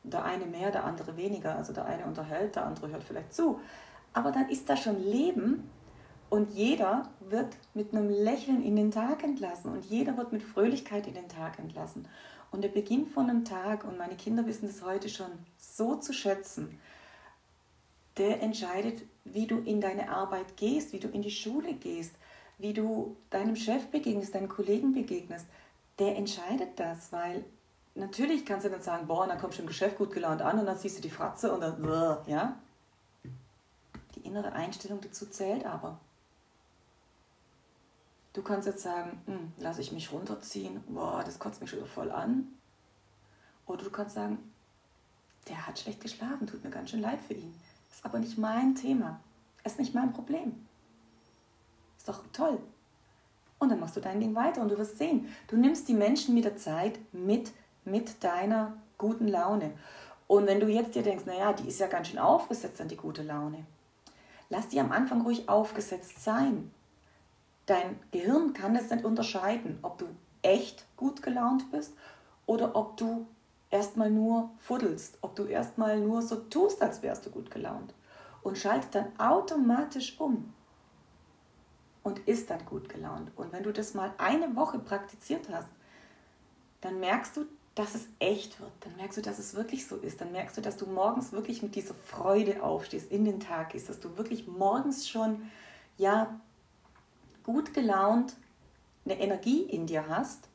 Der 0.03 0.25
eine 0.25 0.45
mehr, 0.45 0.71
der 0.71 0.83
andere 0.83 1.15
weniger. 1.15 1.55
Also 1.55 1.71
der 1.71 1.85
eine 1.85 2.05
unterhält, 2.05 2.57
der 2.57 2.65
andere 2.65 2.89
hört 2.89 3.03
vielleicht 3.03 3.33
zu. 3.33 3.59
Aber 4.11 4.31
dann 4.31 4.49
ist 4.49 4.69
da 4.69 4.75
schon 4.75 5.01
Leben 5.01 5.69
und 6.29 6.51
jeder 6.51 7.09
wird 7.21 7.55
mit 7.73 7.93
einem 7.93 8.09
Lächeln 8.09 8.63
in 8.63 8.75
den 8.75 8.91
Tag 8.91 9.23
entlassen 9.23 9.71
und 9.71 9.85
jeder 9.85 10.17
wird 10.17 10.33
mit 10.33 10.43
Fröhlichkeit 10.43 11.07
in 11.07 11.13
den 11.13 11.29
Tag 11.29 11.57
entlassen. 11.57 12.07
Und 12.51 12.63
der 12.63 12.69
Beginn 12.69 13.07
von 13.07 13.29
einem 13.29 13.45
Tag, 13.45 13.83
und 13.83 13.97
meine 13.97 14.15
Kinder 14.15 14.45
wissen 14.45 14.67
das 14.67 14.83
heute 14.83 15.09
schon 15.09 15.31
so 15.57 15.95
zu 15.95 16.13
schätzen, 16.13 16.79
der 18.17 18.41
entscheidet, 18.41 19.03
wie 19.25 19.47
du 19.47 19.59
in 19.59 19.81
deine 19.81 20.09
Arbeit 20.09 20.57
gehst, 20.57 20.93
wie 20.93 20.99
du 20.99 21.07
in 21.07 21.21
die 21.21 21.31
Schule 21.31 21.73
gehst, 21.73 22.13
wie 22.57 22.73
du 22.73 23.17
deinem 23.29 23.55
Chef 23.55 23.87
begegnest, 23.87 24.35
deinen 24.35 24.49
Kollegen 24.49 24.93
begegnest. 24.93 25.47
Der 25.99 26.15
entscheidet 26.15 26.79
das, 26.79 27.11
weil 27.11 27.43
natürlich 27.95 28.45
kannst 28.45 28.65
du 28.65 28.69
dann 28.69 28.81
sagen, 28.81 29.07
boah, 29.07 29.27
dann 29.27 29.39
kommst 29.39 29.57
du 29.57 29.61
im 29.61 29.67
Geschäft 29.67 29.97
gut 29.97 30.11
gelaunt 30.11 30.41
an 30.41 30.59
und 30.59 30.65
dann 30.65 30.77
siehst 30.77 30.97
du 30.97 31.01
die 31.01 31.09
Fratze 31.09 31.53
und 31.53 31.61
dann, 31.61 31.83
ja. 32.27 32.57
Die 34.15 34.21
innere 34.21 34.53
Einstellung 34.53 35.01
dazu 35.01 35.25
zählt 35.25 35.65
aber. 35.65 35.99
Du 38.33 38.41
kannst 38.41 38.67
jetzt 38.67 38.81
sagen, 38.81 39.21
hm, 39.25 39.53
lasse 39.57 39.81
ich 39.81 39.91
mich 39.91 40.11
runterziehen, 40.11 40.83
boah, 40.87 41.23
das 41.23 41.37
kotzt 41.37 41.61
mich 41.61 41.69
schon 41.69 41.85
voll 41.85 42.11
an. 42.11 42.47
Oder 43.67 43.83
du 43.83 43.91
kannst 43.91 44.15
sagen, 44.15 44.39
der 45.47 45.67
hat 45.67 45.79
schlecht 45.79 46.01
geschlafen, 46.01 46.47
tut 46.47 46.63
mir 46.63 46.71
ganz 46.71 46.89
schön 46.89 47.01
leid 47.01 47.21
für 47.21 47.33
ihn. 47.33 47.53
Ist 47.93 48.03
aber 48.03 48.17
nicht 48.17 48.39
mein 48.39 48.73
Thema. 48.73 49.19
Ist 49.63 49.77
nicht 49.77 49.93
mein 49.93 50.13
Problem. 50.13 50.65
Ist 51.95 52.09
doch 52.09 52.23
toll. 52.33 52.57
Und 53.59 53.69
dann 53.69 53.79
machst 53.79 53.95
du 53.95 54.01
dein 54.01 54.19
Ding 54.19 54.33
weiter 54.33 54.61
und 54.61 54.69
du 54.69 54.77
wirst 54.79 54.97
sehen, 54.97 55.27
du 55.47 55.55
nimmst 55.55 55.87
die 55.87 55.93
Menschen 55.93 56.33
mit 56.33 56.43
der 56.43 56.57
Zeit 56.57 56.97
mit, 57.13 57.51
mit 57.85 58.23
deiner 58.23 58.73
guten 58.97 59.27
Laune. 59.27 59.71
Und 60.27 60.47
wenn 60.47 60.59
du 60.59 60.67
jetzt 60.67 60.95
dir 60.95 61.03
denkst, 61.03 61.25
naja, 61.25 61.53
die 61.53 61.67
ist 61.67 61.79
ja 61.79 61.85
ganz 61.85 62.07
schön 62.07 62.17
aufgesetzt 62.17 62.81
an 62.81 62.87
die 62.87 62.97
gute 62.97 63.21
Laune, 63.21 63.63
lass 64.49 64.69
die 64.69 64.79
am 64.79 64.91
Anfang 64.91 65.21
ruhig 65.21 65.47
aufgesetzt 65.47 66.23
sein. 66.23 66.71
Dein 67.67 67.99
Gehirn 68.11 68.53
kann 68.53 68.73
das 68.73 68.89
nicht 68.89 69.05
unterscheiden, 69.05 69.77
ob 69.83 69.99
du 69.99 70.07
echt 70.41 70.83
gut 70.97 71.21
gelaunt 71.21 71.71
bist 71.71 71.93
oder 72.47 72.75
ob 72.75 72.97
du 72.97 73.27
erstmal 73.73 74.11
nur 74.11 74.51
fuddelst, 74.59 75.17
ob 75.21 75.35
du 75.35 75.45
erstmal 75.45 75.99
nur 75.99 76.21
so 76.21 76.35
tust, 76.35 76.81
als 76.81 77.01
wärst 77.01 77.25
du 77.25 77.31
gut 77.31 77.49
gelaunt. 77.49 77.93
Und 78.43 78.57
schaltet 78.57 78.93
dann 78.93 79.19
automatisch 79.19 80.19
um 80.19 80.53
und 82.03 82.19
ist 82.27 82.49
dann 82.49 82.65
gut 82.65 82.87
gelaunt. 82.87 83.31
Und 83.35 83.51
wenn 83.51 83.63
du 83.63 83.73
das 83.73 83.93
mal 83.93 84.13
eine 84.17 84.55
Woche 84.55 84.77
praktiziert 84.79 85.49
hast, 85.51 85.69
dann 86.81 86.99
merkst 86.99 87.35
du, 87.37 87.45
dass 87.73 87.95
es 87.95 88.07
echt 88.19 88.59
wird. 88.59 88.71
Dann 88.81 88.95
merkst 88.97 89.17
du, 89.17 89.21
dass 89.21 89.39
es 89.39 89.55
wirklich 89.55 89.87
so 89.87 89.95
ist. 89.95 90.21
Dann 90.21 90.31
merkst 90.31 90.55
du, 90.55 90.61
dass 90.61 90.77
du 90.77 90.85
morgens 90.85 91.31
wirklich 91.31 91.63
mit 91.63 91.73
dieser 91.73 91.95
Freude 91.95 92.61
aufstehst, 92.61 93.11
in 93.11 93.25
den 93.25 93.39
Tag 93.39 93.71
gehst, 93.71 93.89
dass 93.89 93.99
du 93.99 94.17
wirklich 94.17 94.47
morgens 94.47 95.09
schon, 95.09 95.49
ja, 95.97 96.39
gut 97.43 97.73
gelaunt 97.73 98.35
eine 99.05 99.19
Energie 99.19 99.63
in 99.63 99.87
dir 99.87 100.07
hast, 100.07 100.47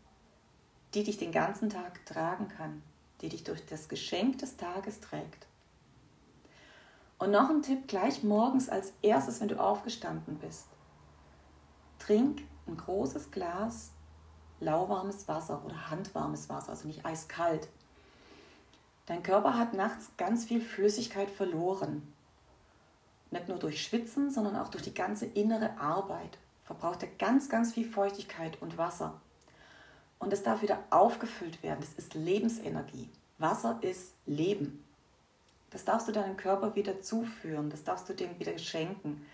die 0.95 1.03
dich 1.03 1.19
den 1.19 1.33
ganzen 1.33 1.69
Tag 1.69 2.07
tragen 2.07 2.49
kann, 2.49 2.83
die 3.21 3.29
dich 3.29 3.45
durch 3.45 3.65
das 3.67 3.89
Geschenk 3.89 4.39
des 4.39 4.57
Tages 4.57 5.01
trägt. 5.01 5.47
Und 7.19 7.33
noch 7.33 7.51
ein 7.51 7.63
Tipp 7.63 7.89
gleich 7.89 8.23
morgens 8.23 8.69
als 8.69 8.93
erstes, 9.03 9.41
wenn 9.41 9.49
du 9.49 9.61
aufgestanden 9.61 10.39
bist. 10.39 10.67
Trink 11.99 12.43
ein 12.67 12.77
großes 12.77 13.31
Glas 13.31 13.91
lauwarmes 14.61 15.29
Wasser 15.29 15.63
oder 15.65 15.91
handwarmes 15.91 16.49
Wasser, 16.49 16.71
also 16.71 16.87
nicht 16.87 17.05
eiskalt. 17.05 17.69
Dein 19.07 19.23
Körper 19.23 19.57
hat 19.57 19.75
nachts 19.75 20.11
ganz 20.17 20.45
viel 20.45 20.61
Flüssigkeit 20.61 21.31
verloren. 21.31 22.13
Nicht 23.31 23.49
nur 23.49 23.59
durch 23.59 23.83
Schwitzen, 23.83 24.31
sondern 24.31 24.57
auch 24.57 24.69
durch 24.69 24.83
die 24.83 24.95
ganze 24.95 25.27
innere 25.27 25.79
Arbeit 25.79 26.39
verbraucht 26.65 27.03
er 27.03 27.09
ganz, 27.19 27.49
ganz 27.49 27.73
viel 27.73 27.89
Feuchtigkeit 27.89 28.61
und 28.61 28.77
Wasser. 28.77 29.21
Und 30.19 30.33
es 30.33 30.43
darf 30.43 30.63
wieder 30.63 30.83
aufgefüllt 30.91 31.63
werden. 31.63 31.81
Das 31.81 31.95
ist 31.95 32.15
Lebensenergie. 32.15 33.09
Wasser 33.39 33.79
ist 33.83 34.15
Leben. 34.27 34.85
Das 35.71 35.85
darfst 35.85 36.09
du 36.09 36.13
deinem 36.13 36.37
Körper 36.37 36.75
wieder 36.75 37.01
zuführen. 37.01 37.71
Das 37.71 37.85
darfst 37.85 38.09
du 38.09 38.15
dem 38.15 38.39
wieder 38.39 38.57
schenken. 38.59 39.25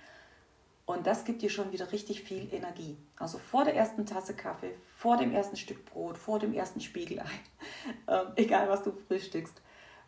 Und 0.87 1.07
das 1.07 1.25
gibt 1.25 1.41
dir 1.41 1.49
schon 1.49 1.73
wieder 1.73 1.93
richtig 1.93 2.23
viel 2.23 2.53
Energie. 2.53 2.97
Also 3.17 3.39
vor 3.39 3.65
der 3.65 3.75
ersten 3.75 4.05
Tasse 4.05 4.35
Kaffee, 4.35 4.75
vor 4.97 5.17
dem 5.17 5.33
ersten 5.33 5.57
Stück 5.57 5.85
Brot, 5.87 6.19
vor 6.19 6.39
dem 6.39 6.53
ersten 6.53 6.81
Spiegelei, 6.81 7.25
ähm, 8.09 8.27
egal 8.37 8.69
was 8.69 8.83
du 8.83 8.93
frühstückst, 9.09 9.63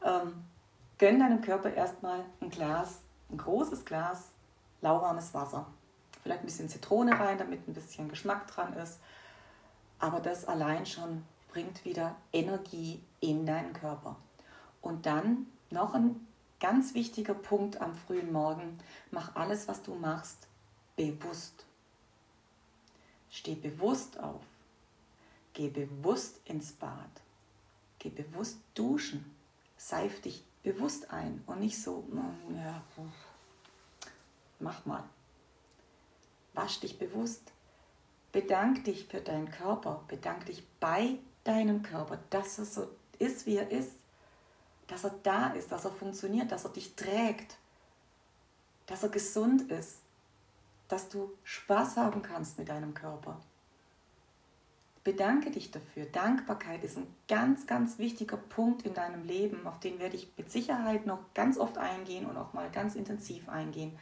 ähm, 0.05 0.45
gönn 0.99 1.19
deinem 1.19 1.41
Körper 1.41 1.73
erstmal 1.73 2.25
ein 2.41 2.51
Glas, 2.51 3.01
ein 3.31 3.39
großes 3.39 3.87
Glas 3.87 4.31
lauwarmes 4.83 5.33
Wasser. 5.33 5.67
Vielleicht 6.23 6.43
ein 6.43 6.47
bisschen 6.47 6.69
Zitrone 6.69 7.19
rein, 7.19 7.39
damit 7.39 7.67
ein 7.67 7.75
bisschen 7.75 8.09
Geschmack 8.09 8.47
dran 8.49 8.75
ist. 8.75 9.01
Aber 9.99 10.21
das 10.21 10.45
allein 10.45 10.87
schon 10.87 11.25
bringt 11.49 11.85
wieder 11.85 12.17
Energie 12.33 13.03
in 13.21 13.47
deinen 13.47 13.73
Körper. 13.73 14.17
Und 14.83 15.07
dann 15.07 15.47
noch 15.71 15.95
ein 15.95 16.27
ganz 16.61 16.95
wichtiger 16.95 17.35
Punkt 17.35 17.81
am 17.81 17.95
frühen 17.95 18.33
Morgen. 18.33 18.79
Mach 19.11 19.35
alles, 19.37 19.69
was 19.69 19.83
du 19.83 19.95
machst, 19.95 20.49
bewusst. 20.97 21.65
Steh 23.31 23.55
bewusst 23.55 24.19
auf. 24.21 24.43
Geh 25.53 25.69
bewusst 25.69 26.41
ins 26.45 26.73
Bad. 26.73 27.11
Geh 27.99 28.11
bewusst 28.11 28.59
duschen. 28.75 29.35
Seif 29.79 30.21
dich 30.21 30.45
bewusst 30.63 31.11
ein 31.11 31.43
und 31.47 31.61
nicht 31.61 31.81
so, 31.81 32.05
ja, 32.55 32.83
mach 34.59 34.85
mal. 34.85 35.05
Wasch 36.55 36.81
dich 36.81 36.99
bewusst. 36.99 37.53
Bedank 38.37 38.85
dich 38.85 39.07
für 39.07 39.21
deinen 39.21 39.51
Körper. 39.51 40.05
Bedank 40.09 40.47
dich 40.47 40.63
bei 40.79 41.19
deinem 41.45 41.83
Körper, 41.83 42.19
dass 42.31 42.59
er 42.59 42.65
so 42.65 42.89
ist, 43.19 43.47
wie 43.47 43.57
er 43.57 43.71
ist. 43.71 43.93
Dass 44.89 45.05
er 45.05 45.15
da 45.23 45.49
ist, 45.49 45.73
dass 45.73 45.85
er 45.85 45.91
funktioniert, 45.91 46.53
dass 46.53 46.65
er 46.65 46.71
dich 46.71 46.95
trägt. 46.95 47.57
Dass 48.87 49.03
er 49.03 49.09
gesund 49.09 49.71
ist 49.71 50.01
dass 50.89 51.09
du 51.09 51.33
Spaß 51.45 51.97
haben 51.97 52.23
kannst 52.23 52.59
mit 52.59 52.69
deinem 52.69 52.95
Körper. 52.95 53.41
Bedanke 55.05 55.51
dich 55.51 55.71
dafür. 55.71 56.07
Dankbarkeit 56.07 56.83
ist 56.83 56.97
ein 56.97 57.07
ganz, 57.29 57.67
ganz 57.67 57.99
wichtiger 57.99 58.37
Punkt 58.37 58.83
in 58.83 58.95
deinem 58.95 59.25
Leben, 59.25 59.67
auf 59.67 59.79
den 59.79 60.01
werde 60.01 60.17
ich 60.17 60.29
mit 60.37 60.51
Sicherheit 60.51 61.07
noch 61.07 61.21
ganz 61.33 61.59
oft 61.59 61.79
eingehen 61.79 62.27
und 62.27 62.37
auch 62.37 62.53
mal 62.53 62.71
ganz 62.71 62.97
intensiv 62.97 63.49
eingehen. 63.49 63.97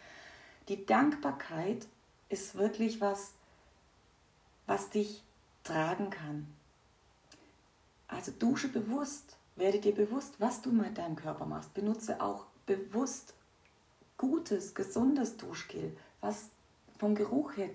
Die 0.68 0.86
Dankbarkeit 0.86 1.86
ist 2.30 2.54
wirklich 2.54 3.02
was, 3.02 3.34
was 4.66 4.90
dich 4.90 5.23
tragen 5.62 6.11
kann. 6.11 6.47
Also 8.09 8.33
dusche 8.33 8.68
bewusst, 8.68 9.37
werde 9.56 9.80
dir 9.80 9.94
bewusst, 9.94 10.35
was 10.38 10.62
du 10.62 10.73
mit 10.73 10.99
deinem 10.99 11.16
Körper 11.16 11.47
machst. 11.47 11.75
Benutze 11.75 12.21
auch 12.21 12.47
bewusst 12.66 13.35
gutes, 14.18 14.75
gesundes 14.75 15.37
Duschgel, 15.37 15.97
was 16.21 16.49
vom 16.99 17.14
Geruch 17.14 17.56
her 17.56 17.71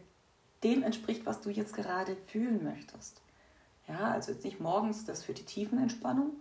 dem 0.63 0.83
entspricht, 0.83 1.25
was 1.25 1.41
du 1.41 1.49
jetzt 1.49 1.73
gerade 1.73 2.15
fühlen 2.27 2.63
möchtest. 2.63 3.21
Ja, 3.87 4.11
also 4.11 4.31
jetzt 4.31 4.43
nicht 4.43 4.59
morgens 4.59 5.05
das 5.05 5.23
für 5.23 5.33
die 5.33 5.45
Tiefenentspannung, 5.45 6.33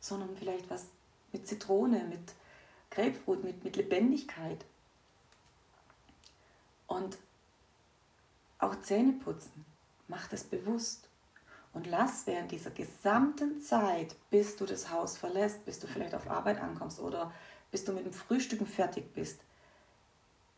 sondern 0.00 0.36
vielleicht 0.36 0.68
was 0.68 0.86
mit 1.32 1.46
Zitrone, 1.46 2.04
mit 2.04 2.34
Grapefruit, 2.90 3.44
mit, 3.44 3.64
mit 3.64 3.76
Lebendigkeit. 3.76 4.64
Und 6.86 7.18
auch 8.58 8.80
Zähne 8.80 9.12
putzen, 9.12 9.64
mach 10.08 10.28
das 10.28 10.44
bewusst. 10.44 11.08
Und 11.72 11.86
lass 11.86 12.26
während 12.26 12.52
dieser 12.52 12.70
gesamten 12.70 13.60
Zeit, 13.60 14.16
bis 14.30 14.56
du 14.56 14.64
das 14.64 14.90
Haus 14.90 15.18
verlässt, 15.18 15.64
bis 15.66 15.78
du 15.78 15.86
vielleicht 15.86 16.14
auf 16.14 16.30
Arbeit 16.30 16.60
ankommst 16.60 17.00
oder 17.00 17.32
bis 17.70 17.84
du 17.84 17.92
mit 17.92 18.06
dem 18.06 18.14
Frühstücken 18.14 18.66
fertig 18.66 19.12
bist, 19.12 19.40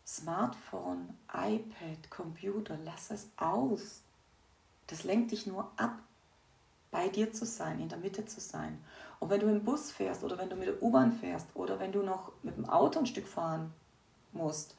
Smartphone, 0.07 1.19
iPad, 1.33 2.11
Computer, 2.11 2.78
lass 2.85 3.11
es 3.11 3.28
aus. 3.37 4.02
Das 4.87 5.05
lenkt 5.05 5.33
dich 5.33 5.47
nur 5.47 5.71
ab, 5.76 5.99
bei 6.90 7.09
dir 7.09 7.33
zu 7.33 7.45
sein, 7.45 7.81
in 7.81 7.88
der 7.88 7.99
Mitte 7.99 8.25
zu 8.25 8.40
sein. 8.40 8.83
Und 9.21 9.31
wenn 9.31 9.40
du 9.40 9.49
im 9.49 9.64
Bus 9.64 9.90
fährst 9.90 10.25
oder 10.25 10.38
wenn 10.38 10.49
du 10.49 10.57
mit 10.57 10.69
der 10.69 10.83
U-Bahn 10.83 11.12
fährst 11.12 11.49
oder 11.55 11.78
wenn 11.78 11.93
du 11.93 12.02
noch 12.02 12.33
mit 12.43 12.57
dem 12.57 12.69
Auto 12.69 13.00
ein 13.00 13.07
Stück 13.07 13.26
fahren 13.26 13.73
musst, 14.33 14.76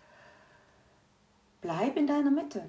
bleib 1.61 1.97
in 1.97 2.07
deiner 2.07 2.31
Mitte. 2.31 2.67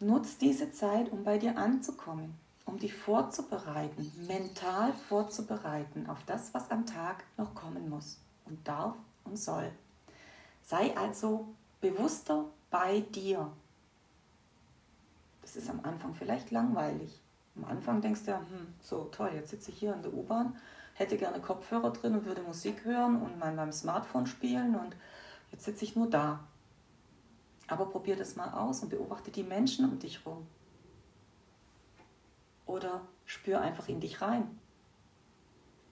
Nutz 0.00 0.38
diese 0.38 0.72
Zeit, 0.72 1.12
um 1.12 1.24
bei 1.24 1.36
dir 1.36 1.58
anzukommen, 1.58 2.34
um 2.64 2.78
dich 2.78 2.94
vorzubereiten, 2.94 4.10
mental 4.26 4.94
vorzubereiten 5.08 6.08
auf 6.08 6.18
das, 6.24 6.54
was 6.54 6.70
am 6.70 6.86
Tag 6.86 7.24
noch 7.36 7.54
kommen 7.54 7.90
muss 7.90 8.18
und 8.46 8.66
darf 8.66 8.96
und 9.24 9.38
soll. 9.38 9.70
Sei 10.62 10.96
also 10.96 11.48
bewusster 11.82 12.46
bei 12.70 13.00
dir. 13.00 13.50
Das 15.42 15.56
ist 15.56 15.68
am 15.68 15.80
Anfang 15.82 16.14
vielleicht 16.14 16.50
langweilig. 16.50 17.20
Am 17.56 17.64
Anfang 17.64 18.00
denkst 18.00 18.24
du, 18.24 18.38
hm, 18.38 18.74
so 18.80 19.04
toll, 19.12 19.32
jetzt 19.34 19.50
sitze 19.50 19.70
ich 19.70 19.78
hier 19.78 19.94
in 19.94 20.02
der 20.02 20.14
U-Bahn, 20.14 20.56
hätte 20.94 21.18
gerne 21.18 21.40
Kopfhörer 21.40 21.90
drin 21.90 22.14
und 22.14 22.24
würde 22.24 22.42
Musik 22.42 22.84
hören 22.84 23.20
und 23.20 23.38
mein, 23.38 23.56
meinem 23.56 23.72
Smartphone 23.72 24.26
spielen 24.26 24.76
und 24.76 24.96
jetzt 25.52 25.64
sitze 25.64 25.84
ich 25.84 25.94
nur 25.94 26.08
da. 26.08 26.40
Aber 27.70 27.86
probier 27.86 28.16
das 28.16 28.34
mal 28.34 28.52
aus 28.52 28.82
und 28.82 28.88
beobachte 28.88 29.30
die 29.30 29.44
Menschen 29.44 29.84
um 29.84 30.00
dich 30.00 30.24
herum. 30.24 30.44
Oder 32.66 33.06
spür 33.26 33.60
einfach 33.60 33.88
in 33.88 34.00
dich 34.00 34.20
rein. 34.20 34.58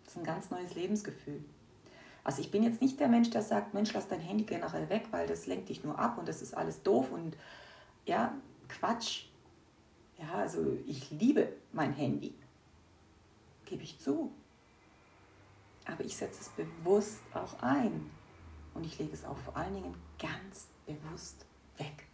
Das 0.02 0.14
ist 0.14 0.18
ein 0.18 0.24
ganz 0.24 0.50
neues 0.50 0.74
Lebensgefühl. 0.74 1.44
Also 2.24 2.42
ich 2.42 2.50
bin 2.50 2.64
jetzt 2.64 2.82
nicht 2.82 2.98
der 2.98 3.06
Mensch, 3.06 3.30
der 3.30 3.42
sagt, 3.42 3.74
Mensch, 3.74 3.92
lass 3.92 4.08
dein 4.08 4.18
Handy 4.18 4.42
generell 4.42 4.88
weg, 4.88 5.06
weil 5.12 5.28
das 5.28 5.46
lenkt 5.46 5.68
dich 5.68 5.84
nur 5.84 5.96
ab 5.96 6.18
und 6.18 6.28
das 6.28 6.42
ist 6.42 6.52
alles 6.52 6.82
doof 6.82 7.12
und 7.12 7.36
ja, 8.06 8.34
Quatsch. 8.68 9.26
Ja, 10.18 10.32
also 10.34 10.76
ich 10.84 11.12
liebe 11.12 11.52
mein 11.72 11.92
Handy, 11.92 12.34
gebe 13.66 13.84
ich 13.84 14.00
zu. 14.00 14.32
Aber 15.84 16.04
ich 16.04 16.16
setze 16.16 16.40
es 16.40 16.48
bewusst 16.48 17.20
auch 17.34 17.62
ein 17.62 18.10
und 18.74 18.84
ich 18.84 18.98
lege 18.98 19.12
es 19.12 19.24
auch 19.24 19.38
vor 19.38 19.56
allen 19.56 19.74
Dingen 19.74 19.94
ganz 20.18 20.66
bewusst 20.84 21.47
weg. 21.78 22.06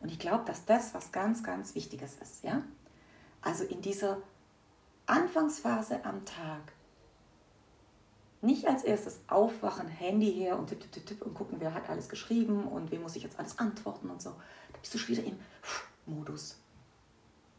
Und 0.00 0.10
ich 0.10 0.18
glaube, 0.18 0.44
dass 0.44 0.64
das 0.64 0.94
was 0.94 1.12
ganz, 1.12 1.42
ganz 1.42 1.74
Wichtiges 1.74 2.16
ist. 2.16 2.44
Ja? 2.44 2.62
Also 3.40 3.64
in 3.64 3.80
dieser 3.80 4.18
Anfangsphase 5.06 6.04
am 6.04 6.24
Tag 6.24 6.72
nicht 8.42 8.66
als 8.66 8.84
erstes 8.84 9.20
aufwachen, 9.28 9.88
Handy 9.88 10.32
her 10.32 10.58
und 10.58 10.68
tipp, 10.68 10.80
tipp, 10.92 11.06
tipp, 11.06 11.22
und 11.22 11.34
gucken, 11.34 11.58
wer 11.60 11.74
hat 11.74 11.88
alles 11.88 12.08
geschrieben 12.08 12.64
und 12.64 12.90
wem 12.90 13.02
muss 13.02 13.16
ich 13.16 13.22
jetzt 13.22 13.38
alles 13.38 13.58
antworten 13.58 14.10
und 14.10 14.22
so. 14.22 14.30
Da 14.72 14.78
bist 14.80 14.94
du 14.94 14.98
schon 14.98 15.16
wieder 15.16 15.24
im 15.26 15.38
Modus. 16.06 16.56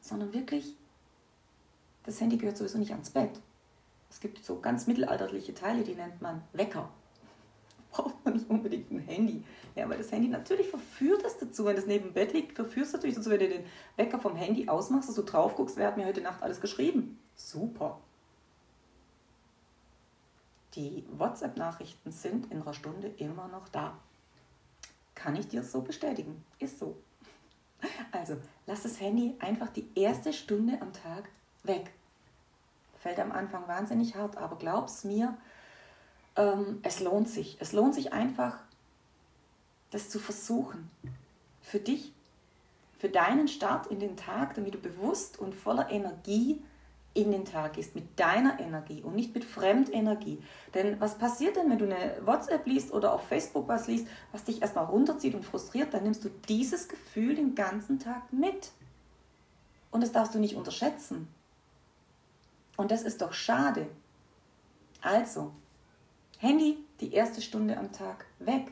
Sondern 0.01 0.33
wirklich, 0.33 0.75
das 2.03 2.21
Handy 2.21 2.37
gehört 2.37 2.57
sowieso 2.57 2.77
nicht 2.77 2.91
ans 2.91 3.09
Bett. 3.09 3.39
Es 4.09 4.19
gibt 4.19 4.43
so 4.45 4.59
ganz 4.61 4.87
mittelalterliche 4.87 5.53
Teile, 5.53 5.83
die 5.83 5.95
nennt 5.95 6.21
man 6.21 6.41
Wecker. 6.53 6.89
Braucht 7.97 8.23
man 8.23 8.35
nicht 8.35 8.47
unbedingt 8.49 8.91
ein 8.91 8.99
Handy. 8.99 9.43
Ja, 9.75 9.89
weil 9.89 9.97
das 9.97 10.11
Handy 10.11 10.27
natürlich 10.27 10.69
verführt 10.69 11.23
es 11.25 11.37
dazu, 11.37 11.65
wenn 11.65 11.75
das 11.75 11.85
neben 11.85 12.05
dem 12.05 12.13
Bett 12.13 12.33
liegt, 12.33 12.55
verführst 12.55 12.93
du 12.93 12.97
natürlich 12.97 13.15
dazu, 13.15 13.29
wenn 13.29 13.39
du 13.39 13.49
den 13.49 13.65
Wecker 13.95 14.19
vom 14.19 14.35
Handy 14.35 14.69
ausmachst, 14.69 15.09
dass 15.09 15.15
du 15.15 15.23
drauf 15.23 15.55
guckst, 15.55 15.77
wer 15.77 15.87
hat 15.87 15.97
mir 15.97 16.05
heute 16.05 16.21
Nacht 16.21 16.41
alles 16.43 16.61
geschrieben. 16.61 17.19
Super. 17.35 17.99
Die 20.75 21.03
WhatsApp-Nachrichten 21.17 22.11
sind 22.11 22.51
in 22.51 22.61
einer 22.61 22.73
Stunde 22.73 23.07
immer 23.17 23.47
noch 23.47 23.67
da. 23.69 23.97
Kann 25.15 25.35
ich 25.35 25.47
dir 25.47 25.63
so 25.63 25.81
bestätigen? 25.81 26.43
Ist 26.59 26.79
so. 26.79 26.95
Also, 28.11 28.37
lass 28.65 28.83
das 28.83 28.99
Handy 28.99 29.35
einfach 29.39 29.69
die 29.69 29.87
erste 29.95 30.33
Stunde 30.33 30.81
am 30.81 30.93
Tag 30.93 31.29
weg. 31.63 31.91
Fällt 32.99 33.19
am 33.19 33.31
Anfang 33.31 33.67
wahnsinnig 33.67 34.15
hart, 34.15 34.37
aber 34.37 34.55
glaub's 34.57 35.03
mir, 35.03 35.37
ähm, 36.37 36.79
es 36.83 37.01
lohnt 37.01 37.29
sich. 37.29 37.57
Es 37.59 37.73
lohnt 37.73 37.95
sich 37.95 38.13
einfach, 38.13 38.57
das 39.91 40.09
zu 40.09 40.19
versuchen. 40.19 40.89
Für 41.61 41.79
dich, 41.79 42.13
für 42.97 43.09
deinen 43.09 43.47
Start 43.47 43.87
in 43.87 43.99
den 43.99 44.15
Tag, 44.15 44.53
damit 44.55 44.73
du 44.73 44.77
bewusst 44.77 45.37
und 45.37 45.53
voller 45.53 45.89
Energie 45.89 46.61
in 47.13 47.31
den 47.31 47.45
Tag 47.45 47.73
gehst, 47.73 47.95
mit 47.95 48.19
deiner 48.19 48.59
Energie 48.59 49.01
und 49.01 49.15
nicht 49.15 49.33
mit 49.33 49.43
Fremdenergie. 49.43 50.37
Denn 50.75 50.99
was 51.01 51.17
passiert 51.17 51.55
denn, 51.55 51.69
wenn 51.69 51.79
du 51.79 51.85
eine 51.85 52.15
WhatsApp 52.23 52.65
liest 52.67 52.93
oder 52.93 53.11
auf 53.11 53.27
Facebook 53.27 53.67
was 53.67 53.87
liest, 53.87 54.07
was 54.31 54.43
dich 54.43 54.61
erstmal 54.61 54.85
runterzieht 54.85 55.33
und 55.33 55.43
frustriert, 55.43 55.93
dann 55.93 56.03
nimmst 56.03 56.23
du 56.23 56.29
dieses 56.47 56.87
Gefühl 56.87 57.35
den 57.35 57.55
ganzen 57.55 57.97
Tag 57.97 58.31
mit. 58.31 58.71
Und 59.89 60.01
das 60.01 60.11
darfst 60.11 60.35
du 60.35 60.39
nicht 60.39 60.55
unterschätzen. 60.55 61.27
Und 62.75 62.91
das 62.91 63.01
ist 63.01 63.21
doch 63.21 63.33
schade. 63.33 63.87
Also, 65.01 65.51
Handy 66.37 66.77
die 66.99 67.13
erste 67.13 67.41
Stunde 67.41 67.77
am 67.77 67.91
Tag 67.91 68.25
weg. 68.39 68.71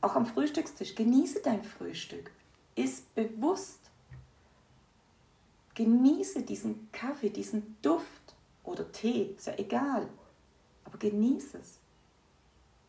Auch 0.00 0.16
am 0.16 0.26
Frühstückstisch. 0.26 0.94
Genieße 0.94 1.40
dein 1.42 1.62
Frühstück. 1.62 2.30
Ist 2.74 3.14
bewusst. 3.14 3.78
Genieße 5.74 6.42
diesen 6.42 6.90
Kaffee, 6.92 7.30
diesen 7.30 7.76
Duft 7.80 8.34
oder 8.64 8.90
Tee, 8.92 9.34
ist 9.36 9.46
ja 9.46 9.58
egal. 9.58 10.08
Aber 10.84 10.98
genieße 10.98 11.58
es. 11.58 11.78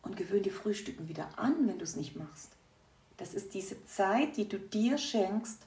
Und 0.02 0.16
gewöhne 0.16 0.42
dir 0.42 0.52
Frühstücken 0.52 1.08
wieder 1.08 1.38
an, 1.38 1.66
wenn 1.68 1.78
du 1.78 1.84
es 1.84 1.96
nicht 1.96 2.16
machst. 2.16 2.50
Das 3.16 3.34
ist 3.34 3.54
diese 3.54 3.84
Zeit, 3.86 4.36
die 4.36 4.48
du 4.48 4.58
dir 4.58 4.98
schenkst, 4.98 5.58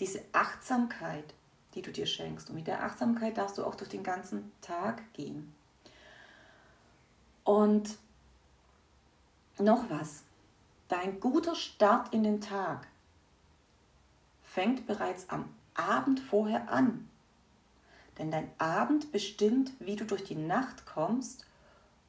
diese 0.00 0.22
Achtsamkeit, 0.32 1.34
die 1.74 1.82
du 1.82 1.92
dir 1.92 2.06
schenkst. 2.06 2.48
Und 2.48 2.56
mit 2.56 2.66
der 2.66 2.82
Achtsamkeit 2.82 3.36
darfst 3.36 3.58
du 3.58 3.64
auch 3.64 3.74
durch 3.74 3.90
den 3.90 4.02
ganzen 4.02 4.50
Tag 4.60 5.12
gehen. 5.12 5.52
Und 7.44 7.98
noch 9.58 9.88
was. 9.90 10.22
Dein 10.88 11.20
guter 11.20 11.54
Start 11.54 12.12
in 12.12 12.24
den 12.24 12.40
Tag 12.40 12.86
fängt 14.42 14.86
bereits 14.86 15.28
am 15.28 15.48
Abend 15.74 16.20
vorher 16.20 16.70
an. 16.70 17.08
Denn 18.18 18.30
dein 18.30 18.50
Abend 18.58 19.12
bestimmt, 19.12 19.72
wie 19.80 19.96
du 19.96 20.04
durch 20.04 20.24
die 20.24 20.36
Nacht 20.36 20.86
kommst 20.86 21.46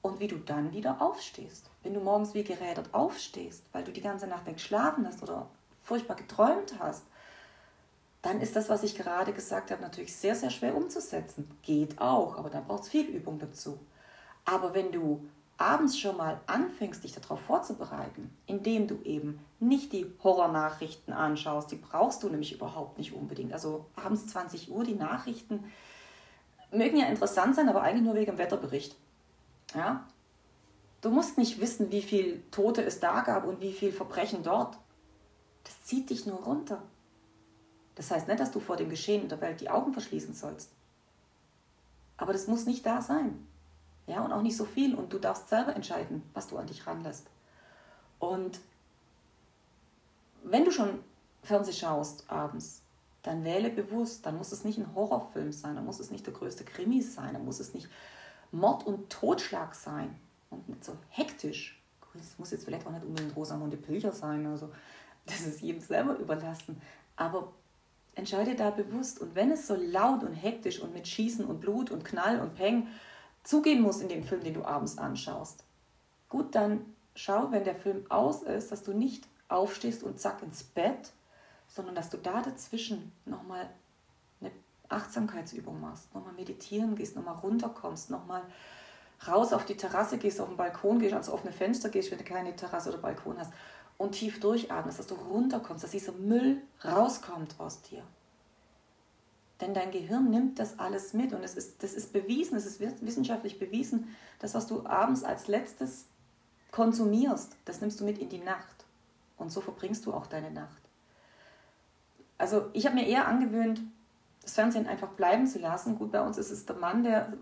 und 0.01 0.19
wie 0.19 0.27
du 0.27 0.37
dann 0.37 0.71
wieder 0.71 1.01
aufstehst. 1.01 1.69
Wenn 1.81 1.95
du 1.95 1.99
morgens 1.99 2.33
wie 2.33 2.43
gerädert 2.43 2.93
aufstehst, 2.93 3.63
weil 3.71 3.83
du 3.83 3.91
die 3.91 4.01
ganze 4.01 4.27
Nacht 4.27 4.45
nicht 4.45 4.57
geschlafen 4.57 5.07
hast 5.07 5.23
oder 5.23 5.47
furchtbar 5.81 6.15
geträumt 6.15 6.75
hast, 6.79 7.03
dann 8.21 8.41
ist 8.41 8.55
das, 8.55 8.69
was 8.69 8.83
ich 8.83 8.95
gerade 8.95 9.33
gesagt 9.33 9.71
habe, 9.71 9.81
natürlich 9.81 10.15
sehr, 10.15 10.35
sehr 10.35 10.49
schwer 10.49 10.75
umzusetzen. 10.75 11.49
Geht 11.61 11.99
auch, 11.99 12.37
aber 12.37 12.49
da 12.49 12.59
braucht 12.59 12.83
es 12.83 12.89
viel 12.89 13.05
Übung 13.05 13.39
dazu. 13.39 13.79
Aber 14.45 14.73
wenn 14.73 14.91
du 14.91 15.27
abends 15.57 15.97
schon 15.97 16.17
mal 16.17 16.39
anfängst, 16.47 17.03
dich 17.03 17.13
darauf 17.13 17.39
vorzubereiten, 17.41 18.35
indem 18.45 18.87
du 18.87 19.01
eben 19.03 19.39
nicht 19.59 19.93
die 19.93 20.05
Horrornachrichten 20.23 21.13
anschaust, 21.13 21.71
die 21.71 21.77
brauchst 21.77 22.23
du 22.23 22.29
nämlich 22.29 22.53
überhaupt 22.53 22.97
nicht 22.97 23.13
unbedingt. 23.13 23.53
Also 23.53 23.85
abends 23.95 24.27
20 24.27 24.71
Uhr 24.71 24.83
die 24.83 24.95
Nachrichten 24.95 25.63
mögen 26.71 26.97
ja 26.97 27.07
interessant 27.07 27.55
sein, 27.55 27.69
aber 27.69 27.81
eigentlich 27.81 28.03
nur 28.03 28.15
wegen 28.15 28.33
dem 28.33 28.37
Wetterbericht. 28.37 28.95
Ja? 29.73 30.05
Du 31.01 31.09
musst 31.09 31.37
nicht 31.37 31.61
wissen, 31.61 31.91
wie 31.91 32.01
viel 32.01 32.43
Tote 32.51 32.83
es 32.83 32.99
da 32.99 33.21
gab 33.21 33.45
und 33.45 33.61
wie 33.61 33.73
viel 33.73 33.91
Verbrechen 33.91 34.43
dort. 34.43 34.77
Das 35.63 35.83
zieht 35.83 36.09
dich 36.09 36.25
nur 36.25 36.39
runter. 36.39 36.81
Das 37.95 38.11
heißt 38.11 38.27
nicht, 38.27 38.39
dass 38.39 38.51
du 38.51 38.59
vor 38.59 38.75
dem 38.75 38.89
Geschehen 38.89 39.23
in 39.23 39.29
der 39.29 39.39
Welt 39.39 39.61
die 39.61 39.69
Augen 39.69 39.93
verschließen 39.93 40.33
sollst. 40.33 40.71
Aber 42.17 42.33
das 42.33 42.47
muss 42.47 42.65
nicht 42.65 42.85
da 42.85 43.01
sein. 43.01 43.47
Ja, 44.07 44.23
und 44.23 44.31
auch 44.31 44.41
nicht 44.41 44.57
so 44.57 44.65
viel. 44.65 44.95
Und 44.95 45.11
du 45.13 45.19
darfst 45.19 45.49
selber 45.49 45.75
entscheiden, 45.75 46.23
was 46.33 46.47
du 46.47 46.57
an 46.57 46.67
dich 46.67 46.85
ranlässt. 46.85 47.27
Und 48.19 48.59
wenn 50.43 50.65
du 50.65 50.71
schon 50.71 50.99
Fernseh 51.43 51.73
schaust 51.73 52.29
abends, 52.29 52.81
dann 53.23 53.43
wähle 53.43 53.69
bewusst. 53.69 54.25
Dann 54.25 54.37
muss 54.37 54.51
es 54.51 54.63
nicht 54.63 54.77
ein 54.77 54.93
Horrorfilm 54.93 55.51
sein, 55.51 55.75
dann 55.75 55.85
muss 55.85 55.99
es 55.99 56.11
nicht 56.11 56.25
der 56.25 56.33
größte 56.33 56.63
Krimi 56.63 57.01
sein, 57.01 57.33
dann 57.33 57.45
muss 57.45 57.59
es 57.59 57.73
nicht 57.73 57.89
Mord 58.51 58.85
und 58.85 59.09
Totschlag 59.09 59.73
sein 59.73 60.15
und 60.49 60.69
nicht 60.69 60.85
so 60.85 60.95
hektisch. 61.09 61.81
Es 62.17 62.39
muss 62.39 62.51
jetzt 62.51 62.63
vielleicht 62.63 62.87
auch 62.87 62.91
nicht 62.91 63.03
unbedingt 63.03 63.35
Rosamunde 63.35 63.75
Pilcher 63.75 64.13
sein, 64.13 64.45
also 64.45 64.71
das 65.25 65.41
ist 65.41 65.61
jedem 65.61 65.81
selber 65.81 66.17
überlassen. 66.17 66.81
Aber 67.17 67.51
entscheide 68.13 68.55
da 68.55 68.69
bewusst. 68.69 69.19
Und 69.19 69.35
wenn 69.35 69.51
es 69.51 69.67
so 69.67 69.75
laut 69.75 70.23
und 70.23 70.33
hektisch 70.33 70.79
und 70.79 70.93
mit 70.93 71.07
Schießen 71.07 71.45
und 71.45 71.59
Blut 71.59 71.91
und 71.91 72.05
Knall 72.05 72.39
und 72.39 72.55
Peng 72.55 72.87
zugehen 73.45 73.81
muss 73.81 74.01
in 74.01 74.09
dem 74.09 74.23
Film, 74.23 74.43
den 74.43 74.55
du 74.55 74.65
abends 74.65 74.97
anschaust. 74.97 75.63
Gut, 76.27 76.53
dann 76.55 76.81
schau, 77.15 77.51
wenn 77.51 77.63
der 77.63 77.75
Film 77.75 78.05
aus 78.09 78.43
ist, 78.43 78.71
dass 78.71 78.83
du 78.83 78.91
nicht 78.91 79.27
aufstehst 79.47 80.03
und 80.03 80.19
zack 80.19 80.41
ins 80.41 80.63
Bett, 80.63 81.13
sondern 81.67 81.95
dass 81.95 82.09
du 82.09 82.17
da 82.17 82.41
dazwischen 82.41 83.11
nochmal 83.25 83.69
eine 84.41 84.51
Achtsamkeitsübung 84.89 85.79
machst, 85.79 86.13
nochmal 86.13 86.33
meditieren 86.33 86.95
gehst, 86.95 87.15
nochmal 87.15 87.35
runterkommst, 87.35 88.09
nochmal 88.09 88.41
raus 89.27 89.53
auf 89.53 89.65
die 89.65 89.77
Terrasse 89.77 90.17
gehst, 90.17 90.41
auf 90.41 90.47
den 90.47 90.57
Balkon 90.57 90.99
gehst, 90.99 91.13
ans 91.13 91.29
offene 91.29 91.53
Fenster 91.53 91.89
gehst, 91.89 92.11
wenn 92.11 92.17
du 92.17 92.23
keine 92.23 92.55
Terrasse 92.55 92.89
oder 92.89 92.97
Balkon 92.97 93.37
hast 93.37 93.53
und 93.97 94.13
tief 94.13 94.39
durchatmest, 94.39 94.99
dass 94.99 95.07
du 95.07 95.15
runterkommst, 95.15 95.83
dass 95.83 95.91
dieser 95.91 96.11
Müll 96.11 96.61
rauskommt 96.83 97.55
aus 97.59 97.81
dir. 97.81 98.03
Denn 99.61 99.73
dein 99.73 99.91
Gehirn 99.91 100.29
nimmt 100.29 100.59
das 100.59 100.79
alles 100.79 101.13
mit 101.13 101.31
und 101.31 101.43
es 101.43 101.55
ist, 101.55 101.81
das 101.81 101.93
ist 101.93 102.11
bewiesen, 102.11 102.57
es 102.57 102.65
ist 102.65 102.81
wissenschaftlich 103.01 103.57
bewiesen, 103.57 104.15
das, 104.39 104.53
was 104.53 104.67
du 104.67 104.85
abends 104.85 105.23
als 105.23 105.47
letztes 105.47 106.05
konsumierst, 106.71 107.55
das 107.63 107.79
nimmst 107.79 107.99
du 108.01 108.03
mit 108.03 108.17
in 108.17 108.27
die 108.27 108.39
Nacht. 108.39 108.85
Und 109.37 109.51
so 109.51 109.61
verbringst 109.61 110.05
du 110.05 110.13
auch 110.13 110.27
deine 110.27 110.51
Nacht. 110.51 110.81
Also 112.37 112.69
ich 112.73 112.85
habe 112.85 112.95
mir 112.95 113.07
eher 113.07 113.27
angewöhnt, 113.27 113.81
das 114.41 114.53
Fernsehen 114.53 114.87
einfach 114.87 115.09
bleiben 115.09 115.47
zu 115.47 115.59
lassen. 115.59 115.97
Gut, 115.97 116.11
bei 116.11 116.21
uns 116.21 116.37
ist 116.37 116.51
es 116.51 116.65
der 116.65 116.75
Mann, 116.75 117.03
der 117.03 117.33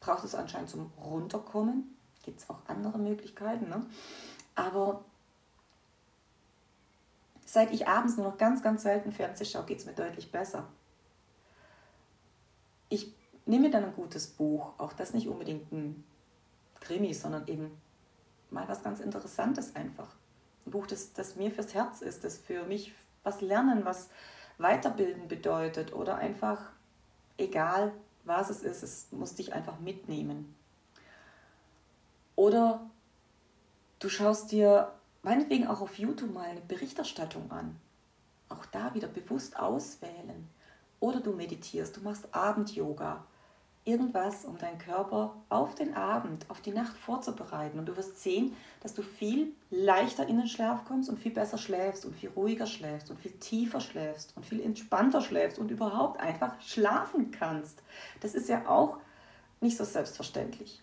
braucht 0.00 0.24
es 0.24 0.34
anscheinend 0.34 0.70
zum 0.70 0.90
Runterkommen. 0.98 1.94
Gibt 2.24 2.40
es 2.40 2.50
auch 2.50 2.58
andere 2.66 2.98
Möglichkeiten. 2.98 3.68
Ne? 3.68 3.84
Aber 4.54 5.04
seit 7.44 7.70
ich 7.70 7.86
abends 7.86 8.16
nur 8.16 8.26
noch 8.26 8.38
ganz, 8.38 8.62
ganz 8.62 8.82
selten 8.82 9.12
Fernsehen 9.12 9.46
schaue, 9.46 9.64
geht 9.64 9.78
es 9.78 9.86
mir 9.86 9.92
deutlich 9.92 10.32
besser 10.32 10.66
ich 12.90 13.12
nehme 13.46 13.70
dann 13.70 13.84
ein 13.84 13.94
gutes 13.94 14.26
Buch, 14.26 14.74
auch 14.76 14.92
das 14.92 15.14
nicht 15.14 15.28
unbedingt 15.28 15.72
ein 15.72 16.04
Krimi, 16.80 17.14
sondern 17.14 17.48
eben 17.48 17.70
mal 18.50 18.68
was 18.68 18.82
ganz 18.82 19.00
Interessantes 19.00 19.74
einfach. 19.74 20.14
Ein 20.66 20.72
Buch, 20.72 20.86
das, 20.86 21.14
das 21.14 21.36
mir 21.36 21.50
fürs 21.50 21.72
Herz 21.72 22.02
ist, 22.02 22.24
das 22.24 22.36
für 22.36 22.64
mich 22.64 22.92
was 23.22 23.40
lernen, 23.40 23.84
was 23.84 24.10
weiterbilden 24.58 25.28
bedeutet 25.28 25.94
oder 25.94 26.16
einfach, 26.16 26.70
egal 27.38 27.92
was 28.24 28.50
es 28.50 28.62
ist, 28.62 28.82
es 28.82 29.06
muss 29.12 29.34
dich 29.34 29.54
einfach 29.54 29.80
mitnehmen. 29.80 30.54
Oder 32.36 32.90
du 33.98 34.08
schaust 34.08 34.52
dir 34.52 34.92
meinetwegen 35.22 35.66
auch 35.66 35.80
auf 35.80 35.98
YouTube 35.98 36.32
mal 36.32 36.48
eine 36.48 36.60
Berichterstattung 36.60 37.50
an. 37.50 37.76
Auch 38.48 38.66
da 38.66 38.94
wieder 38.94 39.08
bewusst 39.08 39.58
auswählen. 39.58 40.48
Oder 41.00 41.20
du 41.20 41.32
meditierst, 41.32 41.96
du 41.96 42.02
machst 42.02 42.32
Abend-Yoga. 42.34 43.24
irgendwas, 43.84 44.44
um 44.44 44.58
deinen 44.58 44.78
Körper 44.78 45.34
auf 45.48 45.74
den 45.74 45.94
Abend, 45.94 46.44
auf 46.48 46.60
die 46.60 46.70
Nacht 46.70 46.96
vorzubereiten. 46.96 47.78
Und 47.78 47.86
du 47.86 47.96
wirst 47.96 48.20
sehen, 48.22 48.54
dass 48.82 48.94
du 48.94 49.02
viel 49.02 49.52
leichter 49.70 50.26
in 50.26 50.36
den 50.36 50.48
Schlaf 50.48 50.84
kommst 50.84 51.08
und 51.08 51.18
viel 51.18 51.32
besser 51.32 51.58
schläfst 51.58 52.04
und 52.04 52.14
viel 52.14 52.30
ruhiger 52.30 52.66
schläfst 52.66 53.10
und 53.10 53.18
viel 53.18 53.32
tiefer 53.32 53.80
schläfst 53.80 54.34
und 54.36 54.44
viel 54.44 54.60
entspannter 54.60 55.22
schläfst 55.22 55.58
und 55.58 55.70
überhaupt 55.70 56.20
einfach 56.20 56.60
schlafen 56.60 57.30
kannst. 57.30 57.82
Das 58.20 58.34
ist 58.34 58.48
ja 58.48 58.68
auch 58.68 58.98
nicht 59.60 59.76
so 59.76 59.84
selbstverständlich. 59.84 60.82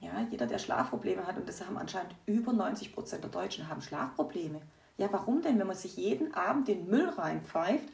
Ja, 0.00 0.26
jeder, 0.30 0.46
der 0.46 0.58
Schlafprobleme 0.58 1.26
hat, 1.26 1.38
und 1.38 1.48
das 1.48 1.64
haben 1.64 1.78
anscheinend 1.78 2.14
über 2.26 2.52
90 2.52 2.92
Prozent 2.92 3.24
der 3.24 3.30
Deutschen, 3.30 3.68
haben 3.68 3.80
Schlafprobleme. 3.80 4.60
Ja, 4.98 5.08
warum 5.10 5.40
denn, 5.40 5.58
wenn 5.58 5.66
man 5.66 5.76
sich 5.76 5.96
jeden 5.96 6.34
Abend 6.34 6.68
den 6.68 6.88
Müll 6.88 7.08
reinpfeift, 7.08 7.88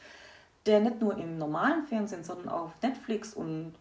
der 0.66 0.80
nicht 0.80 1.00
nur 1.00 1.16
im 1.16 1.38
normalen 1.38 1.86
Fernsehen, 1.86 2.24
sondern 2.24 2.48
auf 2.48 2.72
Netflix 2.82 3.34
und 3.34 3.74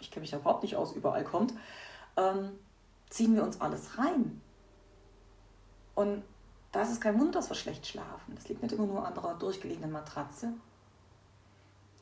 ich 0.00 0.10
kenne 0.10 0.22
mich 0.22 0.30
da 0.30 0.38
überhaupt 0.38 0.62
nicht 0.62 0.76
aus, 0.76 0.92
überall 0.92 1.24
kommt, 1.24 1.52
ähm, 2.16 2.50
ziehen 3.08 3.34
wir 3.34 3.42
uns 3.42 3.60
alles 3.60 3.98
rein. 3.98 4.40
Und 5.94 6.22
da 6.72 6.82
ist 6.82 7.00
kein 7.00 7.18
Wunder, 7.18 7.32
dass 7.32 7.50
wir 7.50 7.56
schlecht 7.56 7.86
schlafen. 7.86 8.34
Das 8.34 8.48
liegt 8.48 8.62
nicht 8.62 8.72
immer 8.72 8.86
nur 8.86 9.06
an 9.06 9.14
der 9.14 9.34
durchgelegenen 9.34 9.90
Matratze, 9.90 10.52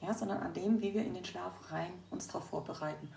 ja, 0.02 0.12
sondern 0.12 0.38
an 0.38 0.52
dem, 0.52 0.80
wie 0.80 0.92
wir 0.92 1.04
in 1.04 1.14
den 1.14 1.24
Schlaf 1.24 1.52
rein 1.70 1.92
uns 2.10 2.26
darauf 2.26 2.48
vorbereiten. 2.48 3.10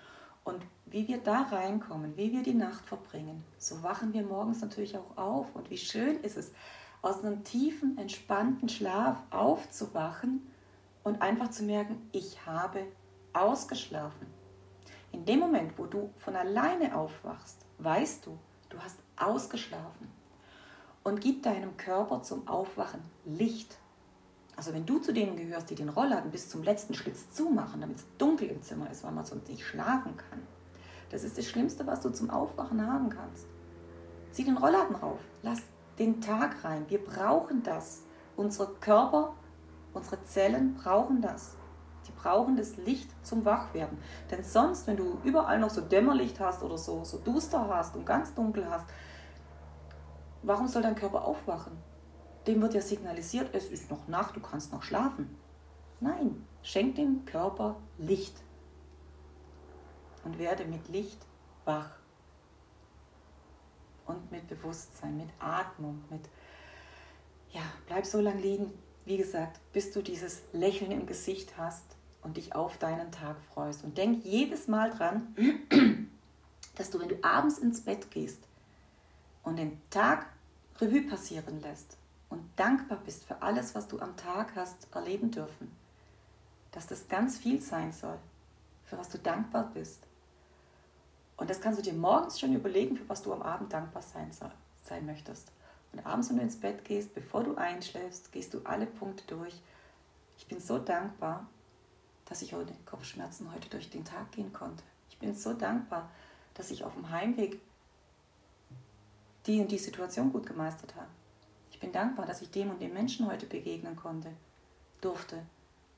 Und 0.46 0.64
wie 0.86 1.08
wir 1.08 1.18
da 1.20 1.44
reinkommen, 1.44 2.16
wie 2.16 2.32
wir 2.32 2.44
die 2.44 2.54
Nacht 2.54 2.86
verbringen, 2.86 3.44
so 3.58 3.84
wachen 3.84 4.14
wir 4.14 4.24
morgens 4.24 4.62
natürlich 4.62 4.98
auch 4.98 5.18
auf. 5.18 5.48
Und 5.54 5.70
wie 5.70 5.78
schön 5.78 6.22
ist 6.22 6.38
es, 6.38 6.52
aus 7.02 7.24
einem 7.24 7.44
tiefen, 7.44 7.98
entspannten 7.98 8.70
Schlaf 8.70 9.18
aufzuwachen 9.32 10.50
und 11.04 11.22
einfach 11.22 11.50
zu 11.50 11.64
merken, 11.64 12.10
ich 12.12 12.46
habe 12.46 12.86
ausgeschlafen. 13.34 14.28
In 15.12 15.26
dem 15.26 15.40
Moment, 15.40 15.78
wo 15.78 15.86
du 15.86 16.12
von 16.18 16.36
alleine 16.36 16.96
aufwachst, 16.96 17.66
weißt 17.80 18.26
du, 18.26 18.38
du 18.70 18.80
hast 18.80 18.98
ausgeschlafen. 19.18 20.12
Und 21.04 21.22
gib 21.22 21.44
deinem 21.44 21.78
Körper 21.78 22.22
zum 22.22 22.48
Aufwachen 22.48 23.02
Licht. 23.26 23.78
Also 24.56 24.74
wenn 24.74 24.86
du 24.86 25.00
zu 25.00 25.14
denen 25.14 25.38
gehörst, 25.38 25.70
die 25.70 25.76
den 25.76 25.90
Rollladen 25.90 26.32
bis 26.32 26.50
zum 26.50 26.64
letzten 26.64 26.94
Schlitz 26.94 27.30
zumachen, 27.32 27.82
damit 27.82 27.98
es 27.98 28.06
dunkel 28.18 28.50
im 28.50 28.62
Zimmer 28.62 28.92
ist, 28.92 29.04
weil 29.04 29.14
man 29.14 29.26
sonst 29.26 29.48
nicht 29.48 29.66
schlafen 29.66 30.18
kann. 30.18 30.42
Das 31.10 31.24
ist 31.24 31.38
das 31.38 31.46
Schlimmste, 31.46 31.88
was 31.88 32.02
du 32.02 32.10
zum 32.10 32.30
Aufwachen 32.30 32.86
haben 32.86 33.10
kannst. 33.10 33.48
Zieh 34.32 34.44
den 34.44 34.58
Rollladen 34.58 34.96
rauf, 34.96 35.20
lass 35.42 35.62
den 35.98 36.22
Tag 36.22 36.64
rein. 36.64 36.86
Wir 36.90 37.04
brauchen 37.04 37.64
das. 37.64 38.04
Unsere 38.36 38.74
Körper, 38.76 39.34
unsere 39.94 40.24
Zellen 40.24 40.76
brauchen 40.76 41.22
das. 41.22 41.56
Die 42.08 42.12
brauchen 42.12 42.58
das 42.58 42.78
Licht 42.78 43.10
zum 43.26 43.46
Wachwerden. 43.46 43.98
Denn 44.32 44.44
sonst, 44.44 44.88
wenn 44.88 44.98
du 44.98 45.20
überall 45.24 45.60
noch 45.60 45.70
so 45.70 45.82
Dämmerlicht 45.82 46.40
hast 46.40 46.64
oder 46.64 46.78
so, 46.78 47.04
so 47.04 47.20
duster 47.20 47.68
hast 47.68 47.96
und 47.96 48.06
ganz 48.06 48.34
dunkel 48.34 48.70
hast, 48.70 48.86
warum 50.42 50.68
soll 50.68 50.82
dein 50.82 50.96
Körper 50.96 51.26
aufwachen? 51.26 51.78
Dem 52.48 52.62
wird 52.62 52.74
ja 52.74 52.82
signalisiert, 52.82 53.54
es 53.54 53.68
ist 53.68 53.92
noch 53.92 54.08
Nacht, 54.08 54.36
du 54.36 54.40
kannst 54.40 54.72
noch 54.72 54.82
schlafen. 54.82 55.38
Nein, 56.00 56.46
schenk 56.64 56.96
dem 56.96 57.26
Körper 57.26 57.76
Licht 57.98 58.42
und 60.24 60.40
werde 60.40 60.66
mit 60.66 60.88
Licht 60.88 61.26
wach. 61.66 61.92
Und 64.06 64.32
mit 64.32 64.48
Bewusstsein, 64.48 65.18
mit 65.18 65.30
Atmung, 65.38 66.04
mit, 66.10 66.22
ja, 67.52 67.62
bleib 67.86 68.06
so 68.06 68.20
lange 68.20 68.42
liegen, 68.42 68.74
wie 69.10 69.18
gesagt, 69.18 69.60
bis 69.74 69.92
du 69.92 70.04
dieses 70.04 70.44
Lächeln 70.54 70.92
im 70.92 71.08
Gesicht 71.08 71.58
hast 71.58 71.84
und 72.22 72.38
dich 72.38 72.54
auf 72.54 72.78
deinen 72.78 73.12
Tag 73.12 73.38
freust. 73.52 73.84
Und 73.84 73.98
denk 73.98 74.24
jedes 74.24 74.68
Mal 74.68 74.92
dran, 74.92 75.36
dass 76.76 76.92
du, 76.92 77.00
wenn 77.00 77.10
du 77.10 77.24
abends 77.24 77.58
ins 77.58 77.82
Bett 77.82 78.12
gehst 78.12 78.44
und 79.42 79.58
den 79.58 79.82
Tag 79.90 80.28
Revue 80.80 81.02
passieren 81.02 81.60
lässt 81.60 81.98
und 82.30 82.48
dankbar 82.56 83.00
bist 83.04 83.24
für 83.24 83.42
alles, 83.42 83.74
was 83.74 83.88
du 83.88 83.98
am 83.98 84.16
Tag 84.16 84.56
hast 84.56 84.88
erleben 84.94 85.32
dürfen, 85.32 85.76
dass 86.72 86.86
das 86.86 87.08
ganz 87.08 87.40
viel 87.40 87.60
sein 87.62 87.92
soll, 87.92 88.20
für 88.84 89.00
was 89.00 89.10
du 89.10 89.18
dankbar 89.18 89.72
bist. 89.74 90.04
Und 91.36 91.50
das 91.50 91.60
kannst 91.60 91.80
du 91.80 91.84
dir 91.84 91.98
morgens 91.98 92.40
schon 92.40 92.54
überlegen, 92.54 92.96
für 92.96 93.10
was 93.10 93.24
du 93.24 93.34
am 93.34 93.42
Abend 93.42 93.74
dankbar 93.74 94.04
sein, 94.04 94.32
soll, 94.32 94.52
sein 94.84 95.08
möchtest. 95.08 95.52
Und 95.92 96.06
abends, 96.06 96.30
wenn 96.30 96.38
du 96.38 96.44
ins 96.44 96.60
Bett 96.60 96.86
gehst, 96.86 97.14
bevor 97.14 97.44
du 97.44 97.56
einschläfst, 97.56 98.32
gehst 98.32 98.54
du 98.54 98.62
alle 98.64 98.86
Punkte 98.86 99.24
durch. 99.28 99.54
Ich 100.38 100.48
bin 100.48 100.60
so 100.60 100.78
dankbar, 100.78 101.48
dass 102.26 102.42
ich 102.42 102.54
ohne 102.54 102.74
Kopfschmerzen 102.86 103.52
heute 103.54 103.70
durch 103.70 103.90
den 103.90 104.06
Tag 104.06 104.32
gehen 104.32 104.54
konnte. 104.54 104.84
Ich 105.10 105.18
bin 105.18 105.36
so 105.36 105.54
dankbar, 105.54 106.10
dass 106.54 106.72
ich 106.72 106.84
auf 106.84 106.94
dem 106.94 107.10
Heimweg 107.10 107.60
die 109.46 109.60
und 109.62 109.72
die 109.72 109.78
Situation 109.78 110.32
gut 110.32 110.46
gemeistert 110.46 110.96
habe. 110.96 111.08
Ich 111.72 111.80
bin 111.80 111.92
dankbar, 111.92 112.26
dass 112.26 112.42
ich 112.42 112.52
dem 112.52 112.70
und 112.70 112.82
dem 112.82 112.94
Menschen 112.94 113.28
heute 113.28 113.46
begegnen 113.46 113.96
konnte, 113.96 114.32
durfte. 115.02 115.42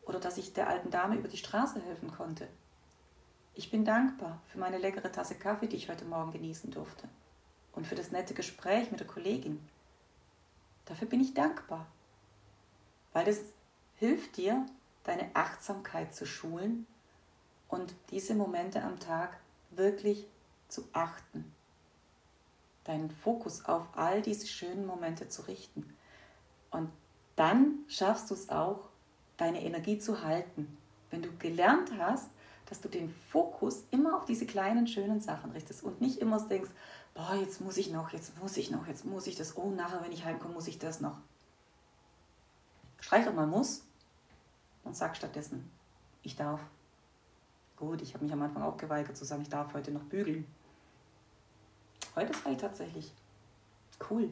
Oder 0.05 0.19
dass 0.19 0.37
ich 0.37 0.53
der 0.53 0.67
alten 0.67 0.89
Dame 0.89 1.15
über 1.15 1.27
die 1.27 1.37
Straße 1.37 1.81
helfen 1.81 2.11
konnte. 2.11 2.47
Ich 3.53 3.69
bin 3.69 3.83
dankbar 3.83 4.39
für 4.47 4.59
meine 4.59 4.77
leckere 4.77 5.11
Tasse 5.11 5.35
Kaffee, 5.35 5.67
die 5.67 5.75
ich 5.75 5.89
heute 5.89 6.05
Morgen 6.05 6.31
genießen 6.31 6.71
durfte. 6.71 7.07
Und 7.73 7.85
für 7.85 7.95
das 7.95 8.11
nette 8.11 8.33
Gespräch 8.33 8.91
mit 8.91 8.99
der 8.99 9.07
Kollegin. 9.07 9.59
Dafür 10.91 11.07
bin 11.07 11.21
ich 11.21 11.33
dankbar. 11.33 11.87
Weil 13.13 13.23
das 13.23 13.39
hilft 13.95 14.35
dir, 14.35 14.65
deine 15.05 15.33
Achtsamkeit 15.33 16.13
zu 16.13 16.25
schulen 16.25 16.85
und 17.69 17.93
diese 18.09 18.35
Momente 18.35 18.83
am 18.83 18.99
Tag 18.99 19.39
wirklich 19.69 20.27
zu 20.67 20.83
achten. 20.91 21.49
Deinen 22.83 23.09
Fokus 23.09 23.63
auf 23.63 23.87
all 23.95 24.21
diese 24.21 24.47
schönen 24.47 24.85
Momente 24.85 25.29
zu 25.29 25.43
richten. 25.43 25.95
Und 26.71 26.91
dann 27.37 27.85
schaffst 27.87 28.29
du 28.29 28.33
es 28.33 28.49
auch, 28.49 28.89
deine 29.37 29.63
Energie 29.63 29.97
zu 29.97 30.25
halten. 30.25 30.77
Wenn 31.09 31.21
du 31.21 31.29
gelernt 31.37 31.93
hast, 31.99 32.29
dass 32.65 32.81
du 32.81 32.89
den 32.89 33.15
Fokus 33.29 33.85
immer 33.91 34.17
auf 34.17 34.25
diese 34.25 34.45
kleinen 34.45 34.87
schönen 34.87 35.21
Sachen 35.21 35.51
richtest 35.51 35.83
und 35.83 36.01
nicht 36.01 36.17
immer 36.17 36.45
denkst, 36.45 36.71
boah, 37.13 37.35
jetzt 37.35 37.61
muss 37.61 37.77
ich 37.77 37.91
noch, 37.91 38.11
jetzt 38.11 38.37
muss 38.39 38.57
ich 38.57 38.71
noch, 38.71 38.87
jetzt 38.87 39.05
muss 39.05 39.27
ich 39.27 39.35
das, 39.35 39.57
oh, 39.57 39.71
nachher, 39.71 40.01
wenn 40.03 40.11
ich 40.11 40.25
heimkomme, 40.25 40.53
muss 40.53 40.67
ich 40.67 40.79
das 40.79 41.01
noch. 41.01 41.17
Streich 42.99 43.25
doch 43.25 43.33
mal 43.33 43.47
muss 43.47 43.83
und 44.83 44.95
sag 44.95 45.15
stattdessen, 45.15 45.69
ich 46.23 46.35
darf. 46.35 46.59
Gut, 47.77 48.01
ich 48.01 48.13
habe 48.13 48.23
mich 48.23 48.33
am 48.33 48.41
Anfang 48.43 48.61
auch 48.61 48.77
geweigert 48.77 49.17
zu 49.17 49.25
sagen, 49.25 49.41
ich 49.41 49.49
darf 49.49 49.73
heute 49.73 49.91
noch 49.91 50.03
bügeln. 50.03 50.45
Heute 52.15 52.33
sage 52.33 52.51
ich 52.51 52.61
tatsächlich, 52.61 53.11
cool, 54.09 54.31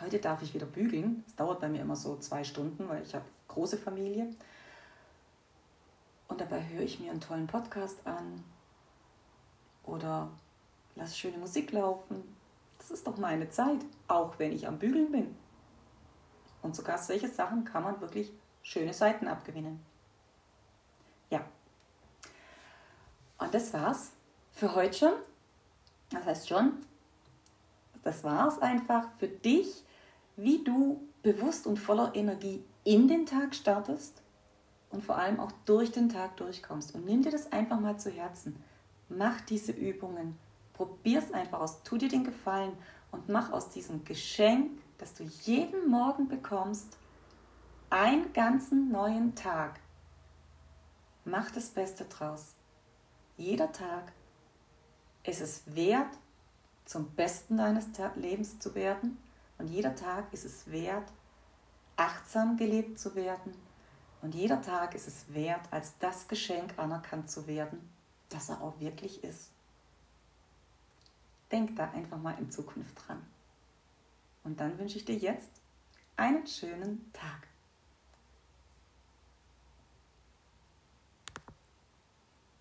heute 0.00 0.18
darf 0.18 0.42
ich 0.42 0.52
wieder 0.52 0.66
bügeln. 0.66 1.24
Es 1.26 1.34
dauert 1.36 1.60
bei 1.60 1.68
mir 1.68 1.80
immer 1.80 1.96
so 1.96 2.18
zwei 2.18 2.44
Stunden, 2.44 2.88
weil 2.88 3.02
ich 3.02 3.14
habe 3.14 3.24
große 3.48 3.78
Familie. 3.78 4.28
Und 6.28 6.40
dabei 6.40 6.66
höre 6.68 6.82
ich 6.82 7.00
mir 7.00 7.10
einen 7.10 7.20
tollen 7.20 7.46
Podcast 7.46 8.06
an 8.06 8.44
oder 9.84 10.30
lasse 10.94 11.16
schöne 11.16 11.38
Musik 11.38 11.72
laufen. 11.72 12.36
Das 12.78 12.90
ist 12.90 13.06
doch 13.06 13.16
meine 13.16 13.50
Zeit, 13.50 13.84
auch 14.08 14.38
wenn 14.38 14.52
ich 14.52 14.66
am 14.66 14.78
Bügeln 14.78 15.12
bin. 15.12 15.36
Und 16.62 16.76
sogar 16.76 16.98
solche 16.98 17.28
Sachen 17.28 17.64
kann 17.64 17.82
man 17.82 18.00
wirklich 18.00 18.32
schöne 18.62 18.92
Seiten 18.92 19.28
abgewinnen. 19.28 19.80
Ja. 21.30 21.44
Und 23.38 23.54
das 23.54 23.72
war's 23.72 24.12
für 24.52 24.74
heute 24.74 24.98
schon. 24.98 25.12
Das 26.10 26.24
heißt 26.26 26.48
schon, 26.48 26.72
das 28.02 28.24
war's 28.24 28.58
einfach 28.58 29.08
für 29.18 29.28
dich, 29.28 29.84
wie 30.36 30.64
du 30.64 31.00
bewusst 31.22 31.66
und 31.66 31.78
voller 31.78 32.14
Energie 32.14 32.64
in 32.84 33.08
den 33.08 33.26
Tag 33.26 33.54
startest 33.54 34.22
und 34.90 35.04
vor 35.04 35.16
allem 35.16 35.38
auch 35.38 35.52
durch 35.66 35.92
den 35.92 36.08
Tag 36.08 36.36
durchkommst. 36.36 36.94
Und 36.94 37.04
nimm 37.04 37.22
dir 37.22 37.30
das 37.30 37.52
einfach 37.52 37.78
mal 37.78 37.98
zu 37.98 38.10
Herzen. 38.10 38.62
Mach 39.08 39.40
diese 39.42 39.72
Übungen. 39.72 40.38
Probier 40.80 41.18
es 41.18 41.30
einfach 41.34 41.60
aus. 41.60 41.82
Tu 41.82 41.98
dir 41.98 42.08
den 42.08 42.24
Gefallen 42.24 42.72
und 43.12 43.28
mach 43.28 43.52
aus 43.52 43.68
diesem 43.68 44.02
Geschenk, 44.06 44.80
das 44.96 45.12
du 45.12 45.24
jeden 45.24 45.90
Morgen 45.90 46.26
bekommst, 46.26 46.96
einen 47.90 48.32
ganzen 48.32 48.90
neuen 48.90 49.34
Tag. 49.34 49.78
Mach 51.26 51.50
das 51.50 51.68
Beste 51.68 52.06
draus. 52.06 52.54
Jeder 53.36 53.70
Tag 53.72 54.12
ist 55.22 55.42
es 55.42 55.64
wert, 55.66 56.16
zum 56.86 57.10
Besten 57.10 57.58
deines 57.58 57.88
Lebens 58.16 58.58
zu 58.58 58.74
werden. 58.74 59.18
Und 59.58 59.68
jeder 59.68 59.94
Tag 59.94 60.32
ist 60.32 60.46
es 60.46 60.70
wert, 60.70 61.12
achtsam 61.96 62.56
gelebt 62.56 62.98
zu 62.98 63.14
werden. 63.14 63.52
Und 64.22 64.34
jeder 64.34 64.62
Tag 64.62 64.94
ist 64.94 65.08
es 65.08 65.26
wert, 65.34 65.68
als 65.70 65.98
das 65.98 66.26
Geschenk 66.26 66.72
anerkannt 66.78 67.30
zu 67.30 67.46
werden, 67.46 67.86
das 68.30 68.48
er 68.48 68.62
auch 68.62 68.80
wirklich 68.80 69.22
ist. 69.22 69.50
Denk 71.52 71.76
da 71.76 71.90
einfach 71.90 72.18
mal 72.18 72.38
in 72.38 72.50
Zukunft 72.50 72.94
dran. 73.06 73.22
Und 74.44 74.60
dann 74.60 74.78
wünsche 74.78 74.96
ich 74.96 75.04
dir 75.04 75.16
jetzt 75.16 75.50
einen 76.16 76.46
schönen 76.46 77.12
Tag. 77.12 77.49